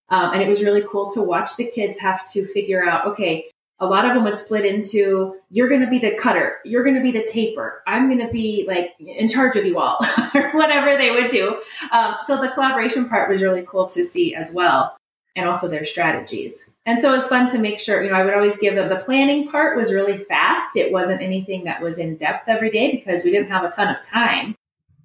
Um, 0.09 0.33
and 0.33 0.41
it 0.41 0.47
was 0.47 0.63
really 0.63 0.83
cool 0.89 1.11
to 1.11 1.21
watch 1.21 1.55
the 1.57 1.69
kids 1.69 1.99
have 1.99 2.29
to 2.31 2.45
figure 2.45 2.83
out, 2.83 3.05
okay, 3.07 3.49
a 3.79 3.85
lot 3.85 4.05
of 4.05 4.13
them 4.13 4.23
would 4.23 4.35
split 4.35 4.65
into 4.65 5.35
you're 5.49 5.69
going 5.69 5.81
to 5.81 5.87
be 5.87 5.99
the 5.99 6.15
cutter. 6.15 6.57
You're 6.65 6.83
going 6.83 6.95
to 6.95 7.01
be 7.01 7.11
the 7.11 7.23
taper. 7.23 7.83
I'm 7.85 8.07
going 8.09 8.25
to 8.25 8.31
be 8.31 8.65
like 8.67 8.95
in 8.99 9.27
charge 9.27 9.55
of 9.55 9.65
you 9.65 9.79
all 9.79 9.99
or 10.35 10.51
whatever 10.51 10.97
they 10.97 11.11
would 11.11 11.29
do. 11.29 11.61
Um, 11.91 12.15
so 12.25 12.41
the 12.41 12.49
collaboration 12.49 13.07
part 13.07 13.29
was 13.29 13.41
really 13.41 13.63
cool 13.67 13.87
to 13.89 14.03
see 14.03 14.33
as 14.33 14.51
well 14.51 14.97
and 15.35 15.47
also 15.47 15.67
their 15.67 15.85
strategies. 15.85 16.59
And 16.87 17.01
so 17.01 17.13
it's 17.13 17.27
fun 17.27 17.51
to 17.51 17.59
make 17.59 17.79
sure 17.79 18.01
you 18.01 18.09
know 18.09 18.15
i 18.15 18.23
would 18.23 18.33
always 18.33 18.57
give 18.57 18.75
them 18.75 18.89
the 18.89 18.95
planning 18.95 19.49
part 19.49 19.77
was 19.77 19.93
really 19.93 20.23
fast. 20.23 20.75
It 20.75 20.91
wasn't 20.91 21.21
anything 21.21 21.65
that 21.65 21.81
was 21.81 21.99
in 21.99 22.17
depth 22.17 22.47
every 22.47 22.71
day 22.71 22.91
because 22.91 23.23
we 23.23 23.31
didn't 23.31 23.51
have 23.51 23.63
a 23.63 23.69
ton 23.69 23.93
of 23.93 24.01
time. 24.01 24.55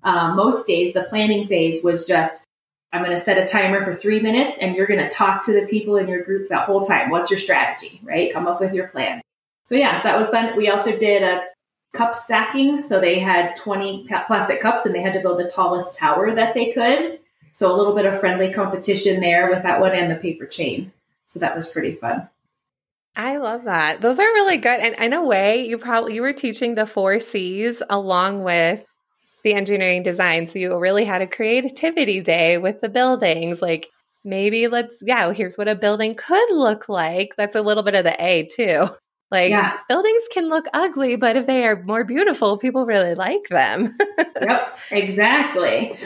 Um, 0.04 0.36
most 0.36 0.66
days 0.66 0.94
the 0.94 1.04
planning 1.04 1.46
phase 1.46 1.84
was 1.84 2.06
just 2.06 2.44
I'm 2.92 3.02
going 3.02 3.16
to 3.16 3.22
set 3.22 3.38
a 3.38 3.46
timer 3.46 3.82
for 3.84 3.94
three 3.94 4.20
minutes 4.20 4.58
and 4.58 4.76
you're 4.76 4.86
going 4.86 5.00
to 5.00 5.08
talk 5.08 5.44
to 5.44 5.52
the 5.52 5.66
people 5.66 5.96
in 5.96 6.08
your 6.08 6.22
group 6.22 6.48
that 6.48 6.66
whole 6.66 6.84
time. 6.84 7.10
What's 7.10 7.30
your 7.30 7.38
strategy, 7.38 8.00
right? 8.02 8.32
Come 8.32 8.46
up 8.46 8.60
with 8.60 8.74
your 8.74 8.88
plan. 8.88 9.22
So, 9.64 9.74
yes, 9.74 9.94
yeah, 9.94 10.02
so 10.02 10.08
that 10.08 10.18
was 10.18 10.28
fun. 10.28 10.56
We 10.56 10.68
also 10.68 10.96
did 10.96 11.22
a 11.22 11.42
cup 11.94 12.14
stacking. 12.16 12.82
So 12.82 13.00
they 13.00 13.18
had 13.18 13.56
20 13.56 14.08
plastic 14.26 14.60
cups 14.60 14.84
and 14.84 14.94
they 14.94 15.00
had 15.00 15.14
to 15.14 15.20
build 15.20 15.38
the 15.38 15.50
tallest 15.50 15.94
tower 15.94 16.34
that 16.34 16.54
they 16.54 16.72
could. 16.72 17.18
So 17.54 17.74
a 17.74 17.76
little 17.76 17.94
bit 17.94 18.06
of 18.06 18.20
friendly 18.20 18.52
competition 18.52 19.20
there 19.20 19.50
with 19.50 19.62
that 19.62 19.80
one 19.80 19.92
and 19.92 20.10
the 20.10 20.16
paper 20.16 20.46
chain. 20.46 20.92
So 21.26 21.38
that 21.40 21.54
was 21.56 21.68
pretty 21.68 21.94
fun. 21.94 22.28
I 23.14 23.36
love 23.36 23.64
that. 23.64 24.00
Those 24.00 24.18
are 24.18 24.24
really 24.24 24.56
good. 24.56 24.80
And 24.80 24.94
in 24.94 25.12
a 25.12 25.22
way, 25.22 25.66
you 25.66 25.76
probably 25.76 26.14
you 26.14 26.22
were 26.22 26.32
teaching 26.32 26.74
the 26.74 26.86
four 26.86 27.20
C's 27.20 27.82
along 27.90 28.42
with 28.42 28.84
the 29.44 29.54
engineering 29.54 30.02
design. 30.02 30.46
So 30.46 30.58
you 30.58 30.76
really 30.78 31.04
had 31.04 31.22
a 31.22 31.26
creativity 31.26 32.20
day 32.20 32.58
with 32.58 32.80
the 32.80 32.88
buildings. 32.88 33.60
Like 33.60 33.88
maybe 34.24 34.68
let's, 34.68 34.94
yeah, 35.02 35.32
here's 35.32 35.56
what 35.56 35.68
a 35.68 35.74
building 35.74 36.14
could 36.14 36.50
look 36.50 36.88
like. 36.88 37.30
That's 37.36 37.56
a 37.56 37.62
little 37.62 37.82
bit 37.82 37.94
of 37.94 38.04
the 38.04 38.16
A 38.22 38.48
too. 38.54 38.86
Like 39.32 39.50
yeah. 39.50 39.78
buildings 39.88 40.22
can 40.30 40.50
look 40.50 40.66
ugly, 40.74 41.16
but 41.16 41.36
if 41.36 41.46
they 41.46 41.66
are 41.66 41.82
more 41.84 42.04
beautiful, 42.04 42.58
people 42.58 42.84
really 42.84 43.14
like 43.14 43.48
them. 43.48 43.96
yep, 44.40 44.78
exactly. 44.90 45.98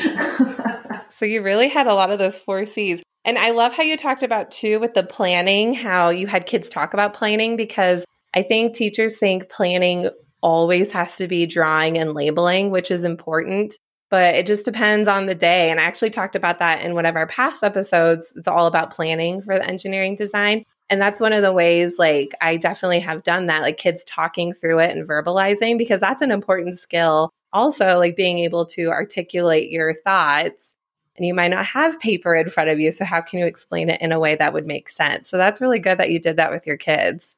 so 1.08 1.24
you 1.24 1.42
really 1.42 1.66
had 1.66 1.88
a 1.88 1.94
lot 1.94 2.10
of 2.10 2.20
those 2.20 2.38
four 2.38 2.64
C's. 2.64 3.02
And 3.24 3.36
I 3.36 3.50
love 3.50 3.74
how 3.74 3.82
you 3.82 3.96
talked 3.96 4.22
about 4.22 4.52
too 4.52 4.78
with 4.78 4.94
the 4.94 5.02
planning, 5.02 5.74
how 5.74 6.10
you 6.10 6.28
had 6.28 6.46
kids 6.46 6.68
talk 6.68 6.94
about 6.94 7.14
planning 7.14 7.56
because 7.56 8.04
I 8.32 8.42
think 8.42 8.74
teachers 8.74 9.16
think 9.16 9.48
planning 9.48 10.08
always 10.46 10.92
has 10.92 11.12
to 11.16 11.26
be 11.26 11.44
drawing 11.44 11.98
and 11.98 12.14
labeling, 12.14 12.70
which 12.70 12.92
is 12.92 13.02
important. 13.02 13.74
But 14.10 14.36
it 14.36 14.46
just 14.46 14.64
depends 14.64 15.08
on 15.08 15.26
the 15.26 15.34
day. 15.34 15.72
And 15.72 15.80
I 15.80 15.82
actually 15.82 16.10
talked 16.10 16.36
about 16.36 16.60
that 16.60 16.82
in 16.82 16.94
one 16.94 17.04
of 17.04 17.16
our 17.16 17.26
past 17.26 17.64
episodes. 17.64 18.32
It's 18.36 18.46
all 18.46 18.68
about 18.68 18.92
planning 18.92 19.42
for 19.42 19.56
the 19.56 19.66
engineering 19.66 20.14
design. 20.14 20.64
And 20.88 21.00
that's 21.00 21.20
one 21.20 21.32
of 21.32 21.42
the 21.42 21.52
ways, 21.52 21.96
like, 21.98 22.30
I 22.40 22.58
definitely 22.58 23.00
have 23.00 23.24
done 23.24 23.46
that, 23.46 23.62
like 23.62 23.76
kids 23.76 24.04
talking 24.04 24.52
through 24.52 24.78
it 24.78 24.96
and 24.96 25.08
verbalizing, 25.08 25.78
because 25.78 25.98
that's 25.98 26.22
an 26.22 26.30
important 26.30 26.78
skill. 26.78 27.32
Also, 27.52 27.98
like 27.98 28.14
being 28.14 28.38
able 28.38 28.66
to 28.66 28.90
articulate 28.90 29.72
your 29.72 29.94
thoughts. 29.94 30.76
And 31.16 31.26
you 31.26 31.34
might 31.34 31.48
not 31.48 31.66
have 31.66 31.98
paper 31.98 32.36
in 32.36 32.50
front 32.50 32.70
of 32.70 32.78
you. 32.78 32.92
So, 32.92 33.04
how 33.04 33.20
can 33.20 33.40
you 33.40 33.46
explain 33.46 33.90
it 33.90 34.00
in 34.00 34.12
a 34.12 34.20
way 34.20 34.36
that 34.36 34.52
would 34.52 34.66
make 34.66 34.88
sense? 34.88 35.28
So, 35.28 35.38
that's 35.38 35.60
really 35.60 35.80
good 35.80 35.98
that 35.98 36.10
you 36.12 36.20
did 36.20 36.36
that 36.36 36.52
with 36.52 36.68
your 36.68 36.76
kids. 36.76 37.36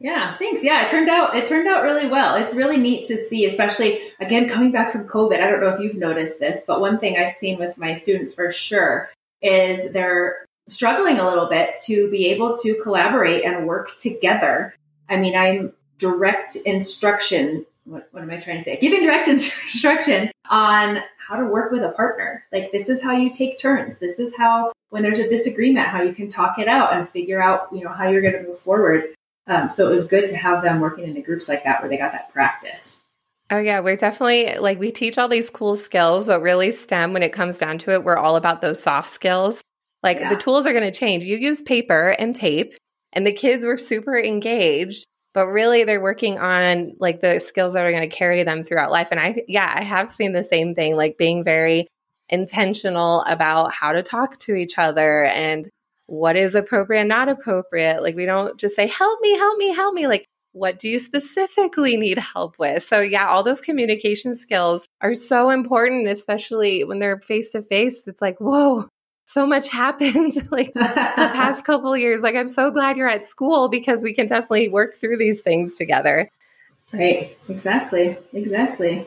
Yeah, 0.00 0.38
thanks. 0.38 0.62
Yeah, 0.62 0.86
it 0.86 0.90
turned 0.90 1.08
out 1.08 1.36
it 1.36 1.46
turned 1.46 1.68
out 1.68 1.82
really 1.82 2.06
well. 2.06 2.36
It's 2.36 2.54
really 2.54 2.76
neat 2.76 3.04
to 3.06 3.16
see, 3.16 3.44
especially 3.46 4.00
again 4.20 4.48
coming 4.48 4.70
back 4.70 4.92
from 4.92 5.08
COVID. 5.08 5.40
I 5.40 5.50
don't 5.50 5.60
know 5.60 5.70
if 5.70 5.80
you've 5.80 5.96
noticed 5.96 6.38
this, 6.38 6.62
but 6.66 6.80
one 6.80 6.98
thing 6.98 7.16
I've 7.16 7.32
seen 7.32 7.58
with 7.58 7.76
my 7.76 7.94
students 7.94 8.32
for 8.32 8.52
sure 8.52 9.10
is 9.42 9.92
they're 9.92 10.46
struggling 10.68 11.18
a 11.18 11.28
little 11.28 11.48
bit 11.48 11.76
to 11.86 12.10
be 12.10 12.26
able 12.26 12.56
to 12.58 12.74
collaborate 12.82 13.44
and 13.44 13.66
work 13.66 13.96
together. 13.96 14.74
I 15.08 15.16
mean, 15.16 15.36
I'm 15.36 15.72
direct 15.98 16.56
instruction. 16.56 17.66
What, 17.84 18.08
what 18.12 18.22
am 18.22 18.30
I 18.30 18.36
trying 18.36 18.58
to 18.58 18.64
say? 18.64 18.78
Giving 18.78 19.02
direct 19.02 19.28
instructions 19.28 20.30
on 20.48 21.02
how 21.26 21.36
to 21.36 21.44
work 21.44 21.72
with 21.72 21.82
a 21.82 21.90
partner. 21.90 22.44
Like, 22.52 22.70
this 22.72 22.88
is 22.88 23.02
how 23.02 23.12
you 23.12 23.30
take 23.30 23.58
turns. 23.58 23.98
This 23.98 24.18
is 24.18 24.34
how, 24.36 24.72
when 24.90 25.02
there's 25.02 25.18
a 25.18 25.28
disagreement, 25.28 25.88
how 25.88 26.02
you 26.02 26.12
can 26.12 26.28
talk 26.28 26.58
it 26.58 26.68
out 26.68 26.94
and 26.94 27.08
figure 27.08 27.42
out, 27.42 27.68
you 27.72 27.82
know, 27.82 27.90
how 27.90 28.08
you're 28.08 28.22
going 28.22 28.34
to 28.34 28.42
move 28.42 28.58
forward. 28.58 29.14
Um, 29.48 29.68
so 29.70 29.88
it 29.88 29.90
was 29.90 30.06
good 30.06 30.28
to 30.28 30.36
have 30.36 30.62
them 30.62 30.80
working 30.80 31.04
in 31.04 31.14
the 31.14 31.22
groups 31.22 31.48
like 31.48 31.64
that 31.64 31.80
where 31.80 31.88
they 31.88 31.96
got 31.96 32.12
that 32.12 32.32
practice. 32.32 32.92
Oh, 33.50 33.58
yeah. 33.58 33.80
We're 33.80 33.96
definitely 33.96 34.58
like 34.58 34.78
we 34.78 34.92
teach 34.92 35.16
all 35.16 35.28
these 35.28 35.48
cool 35.48 35.74
skills, 35.74 36.26
but 36.26 36.42
really, 36.42 36.70
STEM, 36.70 37.14
when 37.14 37.22
it 37.22 37.32
comes 37.32 37.56
down 37.56 37.78
to 37.78 37.92
it, 37.92 38.04
we're 38.04 38.18
all 38.18 38.36
about 38.36 38.60
those 38.60 38.82
soft 38.82 39.08
skills 39.10 39.60
like 40.02 40.20
yeah. 40.20 40.28
the 40.28 40.36
tools 40.36 40.66
are 40.66 40.72
going 40.72 40.90
to 40.90 40.96
change. 40.96 41.24
You 41.24 41.36
use 41.36 41.62
paper 41.62 42.14
and 42.18 42.34
tape, 42.34 42.74
and 43.12 43.26
the 43.26 43.32
kids 43.32 43.66
were 43.66 43.76
super 43.76 44.16
engaged, 44.16 45.06
but 45.34 45.46
really 45.46 45.84
they're 45.84 46.00
working 46.00 46.38
on 46.38 46.94
like 46.98 47.20
the 47.20 47.38
skills 47.38 47.72
that 47.72 47.84
are 47.84 47.90
going 47.90 48.08
to 48.08 48.16
carry 48.16 48.42
them 48.42 48.64
throughout 48.64 48.90
life. 48.90 49.08
And 49.10 49.20
I, 49.20 49.42
yeah, 49.48 49.72
I 49.74 49.82
have 49.82 50.12
seen 50.12 50.32
the 50.32 50.44
same 50.44 50.74
thing, 50.74 50.96
like 50.96 51.18
being 51.18 51.44
very 51.44 51.88
intentional 52.28 53.22
about 53.22 53.72
how 53.72 53.92
to 53.92 54.02
talk 54.02 54.38
to 54.40 54.54
each 54.54 54.78
other 54.78 55.24
and 55.24 55.68
what 56.08 56.36
is 56.36 56.54
appropriate 56.54 57.00
and 57.00 57.08
not 57.08 57.28
appropriate. 57.28 58.02
Like 58.02 58.16
we 58.16 58.24
don't 58.24 58.58
just 58.58 58.74
say, 58.74 58.86
help 58.86 59.20
me, 59.20 59.36
help 59.36 59.58
me, 59.58 59.72
help 59.74 59.94
me. 59.94 60.06
Like, 60.06 60.24
what 60.52 60.78
do 60.78 60.88
you 60.88 60.98
specifically 60.98 61.98
need 61.98 62.18
help 62.18 62.58
with? 62.58 62.82
So, 62.82 63.00
yeah, 63.00 63.28
all 63.28 63.42
those 63.42 63.60
communication 63.60 64.34
skills 64.34 64.86
are 65.02 65.12
so 65.12 65.50
important, 65.50 66.08
especially 66.08 66.82
when 66.82 66.98
they're 66.98 67.20
face 67.20 67.50
to 67.50 67.62
face. 67.62 68.00
It's 68.06 68.22
like, 68.22 68.38
whoa, 68.38 68.88
so 69.26 69.46
much 69.46 69.68
happened 69.70 70.32
like 70.50 70.72
the 70.74 70.80
past 70.80 71.64
couple 71.66 71.94
years. 71.94 72.22
Like 72.22 72.34
I'm 72.34 72.48
so 72.48 72.70
glad 72.70 72.96
you're 72.96 73.06
at 73.06 73.26
school 73.26 73.68
because 73.68 74.02
we 74.02 74.14
can 74.14 74.26
definitely 74.26 74.70
work 74.70 74.94
through 74.94 75.18
these 75.18 75.42
things 75.42 75.76
together. 75.76 76.30
Right. 76.90 77.36
Exactly. 77.50 78.16
Exactly. 78.32 79.06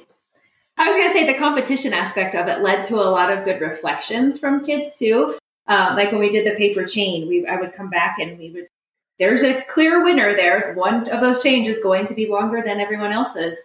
I 0.77 0.87
was 0.87 0.95
going 0.95 1.09
to 1.09 1.13
say 1.13 1.25
the 1.25 1.37
competition 1.37 1.93
aspect 1.93 2.35
of 2.35 2.47
it 2.47 2.61
led 2.61 2.83
to 2.85 2.95
a 2.95 3.09
lot 3.09 3.35
of 3.35 3.43
good 3.43 3.59
reflections 3.59 4.39
from 4.39 4.63
kids 4.63 4.97
too. 4.99 5.35
Um, 5.71 5.95
like 5.95 6.11
when 6.11 6.19
we 6.19 6.29
did 6.29 6.45
the 6.45 6.57
paper 6.57 6.85
chain, 6.85 7.29
we 7.29 7.47
I 7.47 7.55
would 7.55 7.71
come 7.71 7.89
back 7.89 8.19
and 8.19 8.37
we 8.37 8.51
would. 8.51 8.67
There's 9.19 9.41
a 9.41 9.61
clear 9.61 10.03
winner 10.03 10.35
there. 10.35 10.73
One 10.73 11.07
of 11.09 11.21
those 11.21 11.41
chains 11.41 11.69
is 11.69 11.81
going 11.81 12.07
to 12.07 12.13
be 12.13 12.27
longer 12.27 12.61
than 12.65 12.81
everyone 12.81 13.13
else's. 13.13 13.57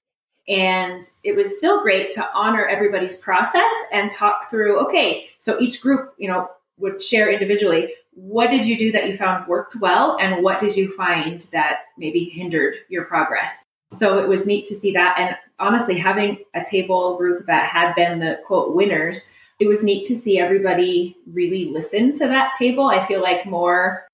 And 0.47 1.03
it 1.25 1.35
was 1.35 1.59
still 1.59 1.83
great 1.83 2.13
to 2.13 2.29
honor 2.33 2.65
everybody's 2.65 3.17
process 3.17 3.75
and 3.93 4.13
talk 4.13 4.49
through, 4.51 4.79
okay, 4.87 5.31
so 5.41 5.59
each 5.59 5.81
group, 5.81 6.15
you 6.19 6.29
know, 6.29 6.49
would 6.79 7.03
share 7.03 7.33
individually, 7.33 7.95
what 8.13 8.51
did 8.51 8.67
you 8.67 8.79
do 8.79 8.93
that 8.93 9.09
you 9.09 9.17
found 9.17 9.49
worked 9.49 9.75
well? 9.77 10.17
And 10.21 10.45
what 10.45 10.61
did 10.61 10.77
you 10.77 10.95
find 10.97 11.41
that 11.53 11.81
maybe 11.99 12.25
hindered 12.25 12.77
your 12.89 13.07
progress? 13.07 13.65
So 13.93 14.19
it 14.19 14.29
was 14.29 14.47
neat 14.47 14.67
to 14.67 14.75
see 14.77 14.93
that. 14.93 15.17
And 15.19 15.37
honestly, 15.59 15.99
having 15.99 16.39
a 16.55 16.65
table 16.65 17.17
group 17.17 17.47
that 17.47 17.67
had 17.67 17.95
been 17.95 18.21
the 18.21 18.39
quote 18.47 18.75
winners, 18.77 19.33
it 19.59 19.69
was 19.69 19.83
neat 19.83 20.07
to 20.07 20.15
see 20.15 20.39
everybody 20.39 21.17
really 21.33 21.67
listen 21.67 22.13
to 22.15 22.27
that 22.27 22.55
table. 22.59 22.87
I 22.87 23.07
feel 23.07 23.23
like 23.23 23.47
more 23.47 24.07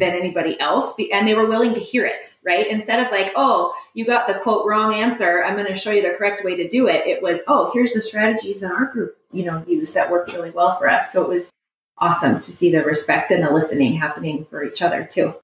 than 0.00 0.14
anybody 0.14 0.58
else 0.58 0.94
and 1.12 1.28
they 1.28 1.34
were 1.34 1.46
willing 1.46 1.74
to 1.74 1.80
hear 1.80 2.04
it 2.04 2.34
right 2.44 2.66
instead 2.66 3.04
of 3.04 3.12
like 3.12 3.32
oh 3.36 3.72
you 3.94 4.04
got 4.04 4.26
the 4.26 4.34
quote 4.40 4.66
wrong 4.66 4.94
answer 4.94 5.44
i'm 5.44 5.54
going 5.54 5.66
to 5.66 5.74
show 5.74 5.90
you 5.90 6.02
the 6.02 6.16
correct 6.16 6.44
way 6.44 6.56
to 6.56 6.68
do 6.68 6.88
it 6.88 7.06
it 7.06 7.22
was 7.22 7.42
oh 7.46 7.70
here's 7.74 7.92
the 7.92 8.00
strategies 8.00 8.60
that 8.60 8.72
our 8.72 8.86
group 8.86 9.16
you 9.30 9.44
know 9.44 9.62
used 9.68 9.94
that 9.94 10.10
worked 10.10 10.32
really 10.32 10.50
well 10.50 10.76
for 10.76 10.88
us 10.88 11.12
so 11.12 11.22
it 11.22 11.28
was 11.28 11.50
awesome 11.98 12.36
to 12.36 12.50
see 12.50 12.72
the 12.72 12.82
respect 12.82 13.30
and 13.30 13.44
the 13.44 13.52
listening 13.52 13.92
happening 13.92 14.46
for 14.48 14.64
each 14.64 14.82
other 14.82 15.04
too 15.04 15.34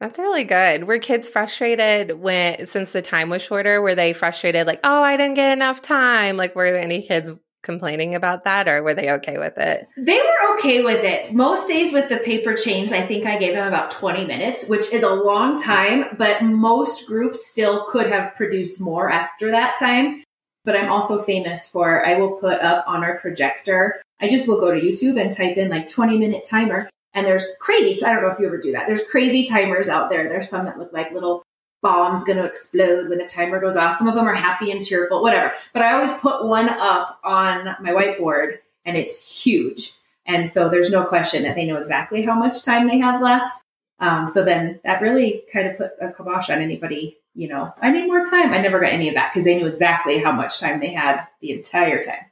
that's 0.00 0.16
really 0.16 0.44
good. 0.44 0.84
Were 0.84 1.00
kids 1.00 1.28
frustrated 1.28 2.20
when 2.20 2.66
since 2.66 2.92
the 2.92 3.02
time 3.02 3.30
was 3.30 3.42
shorter? 3.42 3.82
Were 3.82 3.96
they 3.96 4.12
frustrated 4.12 4.64
like, 4.64 4.78
"Oh, 4.84 5.02
I 5.02 5.16
didn't 5.16 5.34
get 5.34 5.50
enough 5.50 5.82
time"? 5.82 6.36
Like 6.36 6.54
were 6.54 6.70
there 6.70 6.80
any 6.80 7.02
kids 7.02 7.32
complaining 7.62 8.14
about 8.14 8.44
that 8.44 8.68
or 8.68 8.82
were 8.82 8.94
they 8.94 9.10
okay 9.10 9.38
with 9.38 9.58
it? 9.58 9.86
They 9.96 10.18
were 10.18 10.54
okay 10.56 10.82
with 10.82 11.04
it. 11.04 11.34
Most 11.34 11.68
days 11.68 11.92
with 11.92 12.08
the 12.08 12.18
paper 12.18 12.54
chains, 12.54 12.92
I 12.92 13.02
think 13.02 13.26
I 13.26 13.38
gave 13.38 13.54
them 13.54 13.66
about 13.66 13.90
20 13.90 14.26
minutes, 14.26 14.66
which 14.68 14.92
is 14.92 15.02
a 15.02 15.14
long 15.14 15.60
time, 15.60 16.16
but 16.16 16.42
most 16.42 17.06
groups 17.06 17.46
still 17.46 17.84
could 17.86 18.06
have 18.06 18.34
produced 18.34 18.80
more 18.80 19.10
after 19.10 19.50
that 19.50 19.76
time. 19.78 20.22
But 20.64 20.76
I'm 20.76 20.90
also 20.90 21.22
famous 21.22 21.66
for 21.66 22.04
I 22.04 22.14
will 22.14 22.32
put 22.32 22.60
up 22.60 22.84
on 22.86 23.02
our 23.02 23.18
projector. 23.18 24.00
I 24.20 24.28
just 24.28 24.48
will 24.48 24.60
go 24.60 24.72
to 24.72 24.80
YouTube 24.80 25.20
and 25.20 25.32
type 25.32 25.56
in 25.56 25.70
like 25.70 25.88
20 25.88 26.18
minute 26.18 26.44
timer. 26.44 26.90
And 27.14 27.26
there's 27.26 27.48
crazy, 27.60 28.04
I 28.04 28.12
don't 28.12 28.22
know 28.22 28.30
if 28.30 28.38
you 28.38 28.46
ever 28.46 28.58
do 28.58 28.72
that. 28.72 28.86
There's 28.86 29.02
crazy 29.02 29.44
timers 29.44 29.88
out 29.88 30.10
there. 30.10 30.28
There's 30.28 30.48
some 30.48 30.66
that 30.66 30.78
look 30.78 30.92
like 30.92 31.12
little 31.12 31.42
bomb's 31.82 32.24
going 32.24 32.38
to 32.38 32.44
explode 32.44 33.08
when 33.08 33.18
the 33.18 33.26
timer 33.26 33.60
goes 33.60 33.76
off. 33.76 33.96
Some 33.96 34.08
of 34.08 34.14
them 34.14 34.26
are 34.26 34.34
happy 34.34 34.70
and 34.70 34.84
cheerful, 34.84 35.22
whatever. 35.22 35.52
But 35.72 35.82
I 35.82 35.92
always 35.92 36.12
put 36.14 36.44
one 36.44 36.68
up 36.68 37.20
on 37.24 37.76
my 37.80 37.90
whiteboard 37.90 38.58
and 38.84 38.96
it's 38.96 39.44
huge. 39.44 39.92
And 40.26 40.48
so 40.48 40.68
there's 40.68 40.90
no 40.90 41.04
question 41.04 41.42
that 41.44 41.54
they 41.54 41.64
know 41.64 41.76
exactly 41.76 42.22
how 42.22 42.34
much 42.34 42.62
time 42.62 42.86
they 42.86 42.98
have 42.98 43.20
left. 43.20 43.64
Um, 44.00 44.28
so 44.28 44.44
then 44.44 44.80
that 44.84 45.00
really 45.00 45.44
kind 45.52 45.68
of 45.68 45.76
put 45.76 45.92
a 46.00 46.12
kibosh 46.12 46.50
on 46.50 46.60
anybody, 46.60 47.18
you 47.34 47.48
know, 47.48 47.72
I 47.80 47.90
need 47.90 48.06
more 48.06 48.24
time. 48.24 48.52
I 48.52 48.60
never 48.60 48.80
got 48.80 48.92
any 48.92 49.08
of 49.08 49.14
that 49.14 49.32
because 49.32 49.44
they 49.44 49.56
knew 49.56 49.66
exactly 49.66 50.18
how 50.18 50.32
much 50.32 50.60
time 50.60 50.80
they 50.80 50.88
had 50.88 51.26
the 51.40 51.52
entire 51.52 52.02
time. 52.02 52.27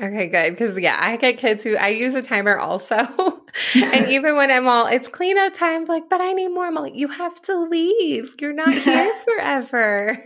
Okay, 0.00 0.26
good. 0.26 0.50
Because 0.50 0.76
yeah, 0.78 0.98
I 1.00 1.16
get 1.16 1.38
kids 1.38 1.62
who 1.62 1.76
I 1.76 1.88
use 1.90 2.14
a 2.14 2.22
timer 2.22 2.58
also. 2.58 2.96
and 3.74 4.10
even 4.10 4.34
when 4.34 4.50
I'm 4.50 4.66
all, 4.66 4.86
it's 4.86 5.08
cleanup 5.08 5.54
time, 5.54 5.84
like, 5.84 6.08
but 6.10 6.20
I 6.20 6.32
need 6.32 6.48
more. 6.48 6.66
I'm 6.66 6.74
like, 6.74 6.96
you 6.96 7.06
have 7.06 7.40
to 7.42 7.56
leave. 7.56 8.34
You're 8.40 8.52
not 8.52 8.74
here 8.74 9.14
forever. 9.24 10.18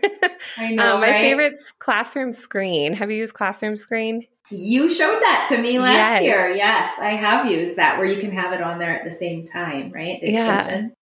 I 0.56 0.68
know. 0.74 0.94
um, 0.94 1.00
my 1.02 1.10
right? 1.10 1.22
favorite's 1.22 1.70
classroom 1.72 2.32
screen. 2.32 2.94
Have 2.94 3.10
you 3.10 3.18
used 3.18 3.34
classroom 3.34 3.76
screen? 3.76 4.26
You 4.50 4.88
showed 4.88 5.20
that 5.20 5.46
to 5.50 5.58
me 5.58 5.78
last 5.78 6.22
yes. 6.22 6.22
year. 6.22 6.48
Yes, 6.56 6.94
I 6.98 7.10
have 7.10 7.50
used 7.50 7.76
that 7.76 7.98
where 7.98 8.06
you 8.06 8.18
can 8.18 8.32
have 8.32 8.54
it 8.54 8.62
on 8.62 8.78
there 8.78 8.98
at 8.98 9.04
the 9.04 9.14
same 9.14 9.44
time, 9.44 9.92
right? 9.92 10.18
The 10.22 10.30
yeah. 10.30 10.60
Extension. 10.60 10.92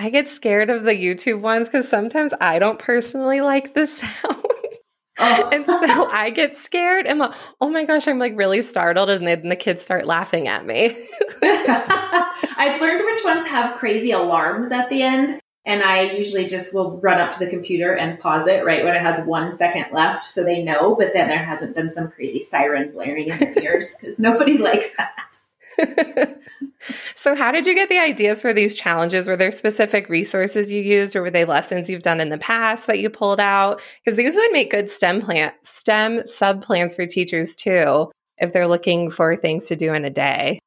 I 0.00 0.10
get 0.10 0.28
scared 0.28 0.70
of 0.70 0.82
the 0.82 0.92
YouTube 0.92 1.40
ones 1.40 1.68
because 1.68 1.88
sometimes 1.88 2.32
I 2.40 2.58
don't 2.58 2.80
personally 2.80 3.40
like 3.40 3.74
the 3.74 3.86
sound. 3.86 4.53
Oh. 5.18 5.48
and 5.52 5.64
so 5.64 6.08
I 6.10 6.30
get 6.30 6.56
scared 6.56 7.06
and 7.06 7.18
like, 7.18 7.32
oh 7.60 7.68
my 7.68 7.84
gosh, 7.84 8.08
I'm 8.08 8.18
like 8.18 8.36
really 8.36 8.62
startled. 8.62 9.10
And 9.10 9.26
then 9.26 9.48
the 9.48 9.56
kids 9.56 9.82
start 9.82 10.06
laughing 10.06 10.48
at 10.48 10.66
me. 10.66 10.96
I've 11.42 12.80
learned 12.80 13.04
which 13.04 13.24
ones 13.24 13.46
have 13.46 13.76
crazy 13.76 14.10
alarms 14.10 14.70
at 14.72 14.88
the 14.88 15.02
end. 15.02 15.40
And 15.66 15.82
I 15.82 16.02
usually 16.02 16.46
just 16.46 16.74
will 16.74 17.00
run 17.00 17.18
up 17.18 17.32
to 17.32 17.38
the 17.38 17.46
computer 17.46 17.94
and 17.94 18.18
pause 18.18 18.46
it 18.46 18.66
right 18.66 18.84
when 18.84 18.94
it 18.94 19.00
has 19.00 19.26
one 19.26 19.54
second 19.54 19.86
left 19.92 20.24
so 20.24 20.44
they 20.44 20.62
know. 20.62 20.94
But 20.94 21.12
then 21.14 21.28
there 21.28 21.42
hasn't 21.42 21.74
been 21.74 21.88
some 21.88 22.10
crazy 22.10 22.40
siren 22.40 22.92
blaring 22.92 23.28
in 23.28 23.38
their 23.38 23.58
ears 23.58 23.96
because 23.96 24.18
nobody 24.18 24.58
likes 24.58 24.94
that. 24.96 25.38
so, 27.14 27.34
how 27.34 27.50
did 27.52 27.66
you 27.66 27.74
get 27.74 27.88
the 27.88 27.98
ideas 27.98 28.42
for 28.42 28.52
these 28.52 28.76
challenges? 28.76 29.26
Were 29.26 29.36
there 29.36 29.52
specific 29.52 30.08
resources 30.08 30.70
you 30.70 30.80
used, 30.80 31.16
or 31.16 31.22
were 31.22 31.30
they 31.30 31.44
lessons 31.44 31.88
you've 31.88 32.02
done 32.02 32.20
in 32.20 32.28
the 32.28 32.38
past 32.38 32.86
that 32.86 32.98
you 32.98 33.10
pulled 33.10 33.40
out? 33.40 33.80
Because 34.04 34.16
these 34.16 34.34
would 34.34 34.52
make 34.52 34.70
good 34.70 34.90
STEM 34.90 35.20
plan 35.20 35.52
STEM 35.62 36.26
sub 36.26 36.62
plans 36.62 36.94
for 36.94 37.06
teachers 37.06 37.56
too, 37.56 38.10
if 38.38 38.52
they're 38.52 38.68
looking 38.68 39.10
for 39.10 39.36
things 39.36 39.66
to 39.66 39.76
do 39.76 39.92
in 39.92 40.04
a 40.04 40.10
day. 40.10 40.58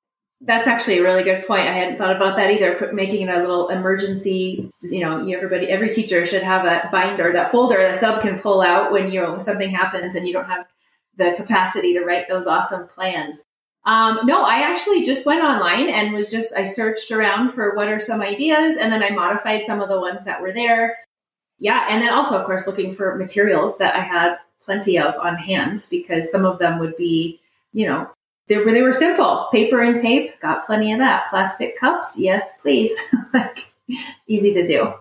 That's 0.41 0.67
actually 0.67 0.99
a 0.99 1.03
really 1.03 1.23
good 1.23 1.47
point. 1.47 1.67
I 1.67 1.73
hadn't 1.73 1.97
thought 1.97 2.15
about 2.15 2.37
that 2.37 2.51
either. 2.51 2.91
Making 2.93 3.27
it 3.27 3.35
a 3.35 3.39
little 3.39 3.69
emergency, 3.69 4.69
you 4.83 4.99
know, 4.99 5.27
everybody, 5.27 5.67
every 5.67 5.89
teacher 5.89 6.27
should 6.27 6.43
have 6.43 6.63
a 6.65 6.89
binder, 6.91 7.33
that 7.33 7.51
folder 7.51 7.81
that 7.81 7.99
sub 7.99 8.21
can 8.21 8.39
pull 8.39 8.61
out 8.61 8.91
when 8.91 9.11
you 9.11 9.19
know 9.19 9.39
something 9.39 9.71
happens 9.71 10.15
and 10.15 10.27
you 10.27 10.33
don't 10.33 10.45
have 10.45 10.67
the 11.15 11.33
capacity 11.35 11.93
to 11.93 12.01
write 12.01 12.27
those 12.29 12.45
awesome 12.45 12.87
plans. 12.87 13.43
Um, 13.87 14.19
no, 14.25 14.43
I 14.43 14.69
actually 14.69 15.03
just 15.03 15.25
went 15.25 15.41
online 15.41 15.89
and 15.89 16.13
was 16.13 16.29
just, 16.29 16.53
I 16.53 16.65
searched 16.65 17.09
around 17.09 17.51
for 17.51 17.73
what 17.73 17.87
are 17.87 18.01
some 18.01 18.21
ideas 18.21 18.75
and 18.75 18.91
then 18.91 19.01
I 19.01 19.11
modified 19.11 19.65
some 19.65 19.79
of 19.79 19.87
the 19.87 19.99
ones 19.99 20.25
that 20.25 20.41
were 20.41 20.51
there. 20.51 20.97
yeah, 21.57 21.87
and 21.89 22.01
then 22.01 22.13
also, 22.13 22.37
of 22.37 22.45
course, 22.45 22.67
looking 22.67 22.93
for 22.93 23.15
materials 23.15 23.77
that 23.77 23.95
I 23.95 24.01
had 24.01 24.35
plenty 24.61 24.99
of 24.99 25.15
on 25.15 25.37
hand 25.37 25.87
because 25.89 26.29
some 26.29 26.43
of 26.43 26.59
them 26.59 26.79
would 26.79 26.97
be, 26.97 27.39
you 27.71 27.87
know, 27.87 28.09
they 28.47 28.57
were, 28.57 28.71
they 28.71 28.81
were 28.81 28.93
simple 28.93 29.47
paper 29.53 29.81
and 29.81 29.97
tape, 29.99 30.39
got 30.41 30.65
plenty 30.65 30.91
of 30.91 30.99
that. 30.99 31.29
Plastic 31.29 31.79
cups, 31.79 32.15
yes, 32.17 32.59
please. 32.61 32.91
like, 33.33 33.71
easy 34.27 34.53
to 34.53 34.67
do. 34.67 34.93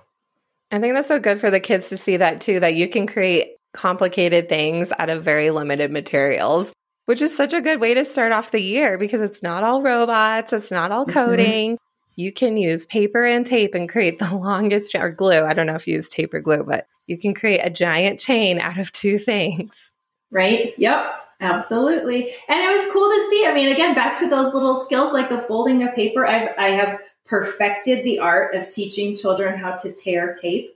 I 0.71 0.79
think 0.79 0.95
that's 0.95 1.09
so 1.09 1.19
good 1.19 1.41
for 1.41 1.51
the 1.51 1.61
kids 1.61 1.89
to 1.89 1.97
see 1.97 2.19
that 2.19 2.41
too, 2.41 2.61
that 2.61 2.75
you 2.75 2.89
can 2.89 3.09
create 3.09 3.57
complicated 3.73 4.49
things 4.49 4.93
out 4.97 5.11
of 5.11 5.25
very 5.25 5.51
limited 5.51 5.91
materials, 5.91 6.73
which 7.07 7.23
is 7.23 7.35
such 7.35 7.53
a 7.53 7.61
good 7.61 7.81
way 7.81 7.95
to 7.95 8.05
start 8.05 8.33
off 8.33 8.51
the 8.51 8.61
year 8.61 8.99
because 8.99 9.21
it's 9.21 9.43
not 9.43 9.65
all 9.65 9.83
robots, 9.83 10.53
it's 10.53 10.71
not 10.71 10.93
all 10.93 11.07
mm-hmm. 11.07 11.19
coding. 11.19 11.73
Mm-hmm. 11.73 11.83
You 12.17 12.33
can 12.33 12.57
use 12.57 12.87
paper 12.87 13.25
and 13.25 13.45
tape 13.45 13.75
and 13.75 13.89
create 13.89 14.19
the 14.21 14.35
longest 14.35 14.95
or 14.95 15.11
glue. 15.11 15.45
I 15.45 15.55
don't 15.55 15.67
know 15.67 15.75
if 15.75 15.87
you 15.87 15.95
use 15.95 16.09
tape 16.09 16.35
or 16.35 16.41
glue, 16.41 16.65
but 16.65 16.87
you 17.07 17.19
can 17.19 17.35
create 17.35 17.61
a 17.61 17.71
giant 17.71 18.21
chain 18.21 18.59
out 18.59 18.79
of 18.79 18.93
two 18.93 19.19
things. 19.19 19.93
Right? 20.31 20.75
Yep. 20.77 21.07
Absolutely. 21.41 22.33
And 22.49 22.65
it 22.65 22.69
was 22.69 22.93
cool 22.93 23.11
to 23.11 23.27
see. 23.29 23.45
I 23.47 23.53
mean, 23.53 23.69
again, 23.69 23.95
back 23.95 24.17
to 24.19 24.29
those 24.29 24.55
little 24.55 24.85
skills 24.85 25.13
like 25.13 25.29
the 25.29 25.39
folding 25.39 25.83
of 25.83 25.95
paper. 25.95 26.27
I've, 26.27 26.49
I 26.59 26.71
have 26.71 26.99
perfected 27.27 28.05
the 28.05 28.21
art 28.21 28.55
of 28.55 28.69
teaching 28.69 29.15
children 29.15 29.59
how 29.59 29.73
to 29.77 29.93
tear 29.93 30.35
tape 30.35 30.71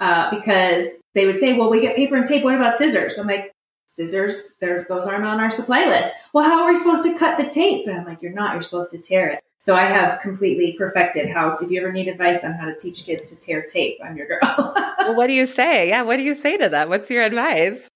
uh, 0.00 0.30
because 0.30 0.86
they 1.14 1.26
would 1.26 1.38
say, 1.38 1.52
well, 1.52 1.70
we 1.70 1.80
get 1.80 1.96
paper 1.96 2.16
and 2.16 2.24
tape. 2.24 2.44
What 2.44 2.54
about 2.54 2.78
scissors? 2.78 3.18
I'm 3.18 3.26
like, 3.26 3.52
scissors, 3.96 4.52
there's, 4.60 4.86
those 4.86 5.06
aren't 5.06 5.24
on 5.24 5.40
our 5.40 5.50
supply 5.50 5.86
list. 5.86 6.14
Well, 6.34 6.44
how 6.44 6.62
are 6.62 6.68
we 6.68 6.76
supposed 6.76 7.04
to 7.04 7.18
cut 7.18 7.38
the 7.38 7.48
tape? 7.48 7.86
And 7.86 7.98
I'm 7.98 8.04
like, 8.04 8.20
you're 8.20 8.32
not, 8.32 8.52
you're 8.52 8.62
supposed 8.62 8.92
to 8.92 8.98
tear 8.98 9.28
it. 9.28 9.42
So 9.58 9.74
I 9.74 9.84
have 9.84 10.20
completely 10.20 10.76
perfected 10.78 11.28
how 11.28 11.54
to, 11.54 11.64
if 11.64 11.70
you 11.70 11.80
ever 11.80 11.90
need 11.90 12.06
advice 12.06 12.44
on 12.44 12.52
how 12.52 12.66
to 12.66 12.78
teach 12.78 13.04
kids 13.04 13.30
to 13.30 13.40
tear 13.40 13.62
tape, 13.62 13.98
I'm 14.04 14.16
your 14.16 14.26
girl. 14.28 14.40
well, 14.98 15.16
what 15.16 15.26
do 15.28 15.32
you 15.32 15.46
say? 15.46 15.88
Yeah. 15.88 16.02
What 16.02 16.18
do 16.18 16.22
you 16.22 16.34
say 16.34 16.58
to 16.58 16.68
them? 16.68 16.90
What's 16.90 17.10
your 17.10 17.22
advice? 17.22 17.88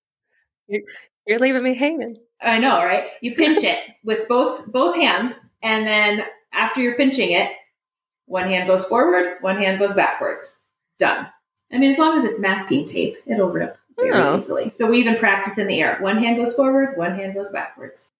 You're, 0.66 0.82
you're 1.26 1.38
leaving 1.38 1.62
me 1.62 1.74
hanging. 1.74 2.16
I 2.42 2.58
know, 2.58 2.82
right? 2.82 3.08
You 3.20 3.34
pinch 3.34 3.62
it 3.62 3.78
with 4.02 4.26
both, 4.26 4.72
both 4.72 4.96
hands. 4.96 5.38
And 5.62 5.86
then 5.86 6.24
after 6.52 6.80
you're 6.80 6.96
pinching 6.96 7.32
it, 7.32 7.52
one 8.24 8.48
hand 8.48 8.66
goes 8.66 8.84
forward, 8.86 9.36
one 9.42 9.58
hand 9.58 9.78
goes 9.78 9.92
backwards. 9.92 10.56
Done. 10.98 11.26
I 11.70 11.78
mean, 11.78 11.90
as 11.90 11.98
long 11.98 12.16
as 12.16 12.24
it's 12.24 12.40
masking 12.40 12.86
tape, 12.86 13.16
it'll 13.26 13.50
rip 13.50 13.76
very 13.96 14.12
oh. 14.12 14.37
easily. 14.37 14.70
So 14.70 14.90
we 14.90 14.98
even 14.98 15.16
practice 15.16 15.59
in 15.59 15.66
the 15.66 15.81
air. 15.81 15.98
One 16.00 16.18
hand 16.18 16.37
goes 16.37 16.55
forward, 16.55 16.96
one 16.96 17.14
hand 17.14 17.35
goes 17.35 17.50
backwards. 17.50 18.11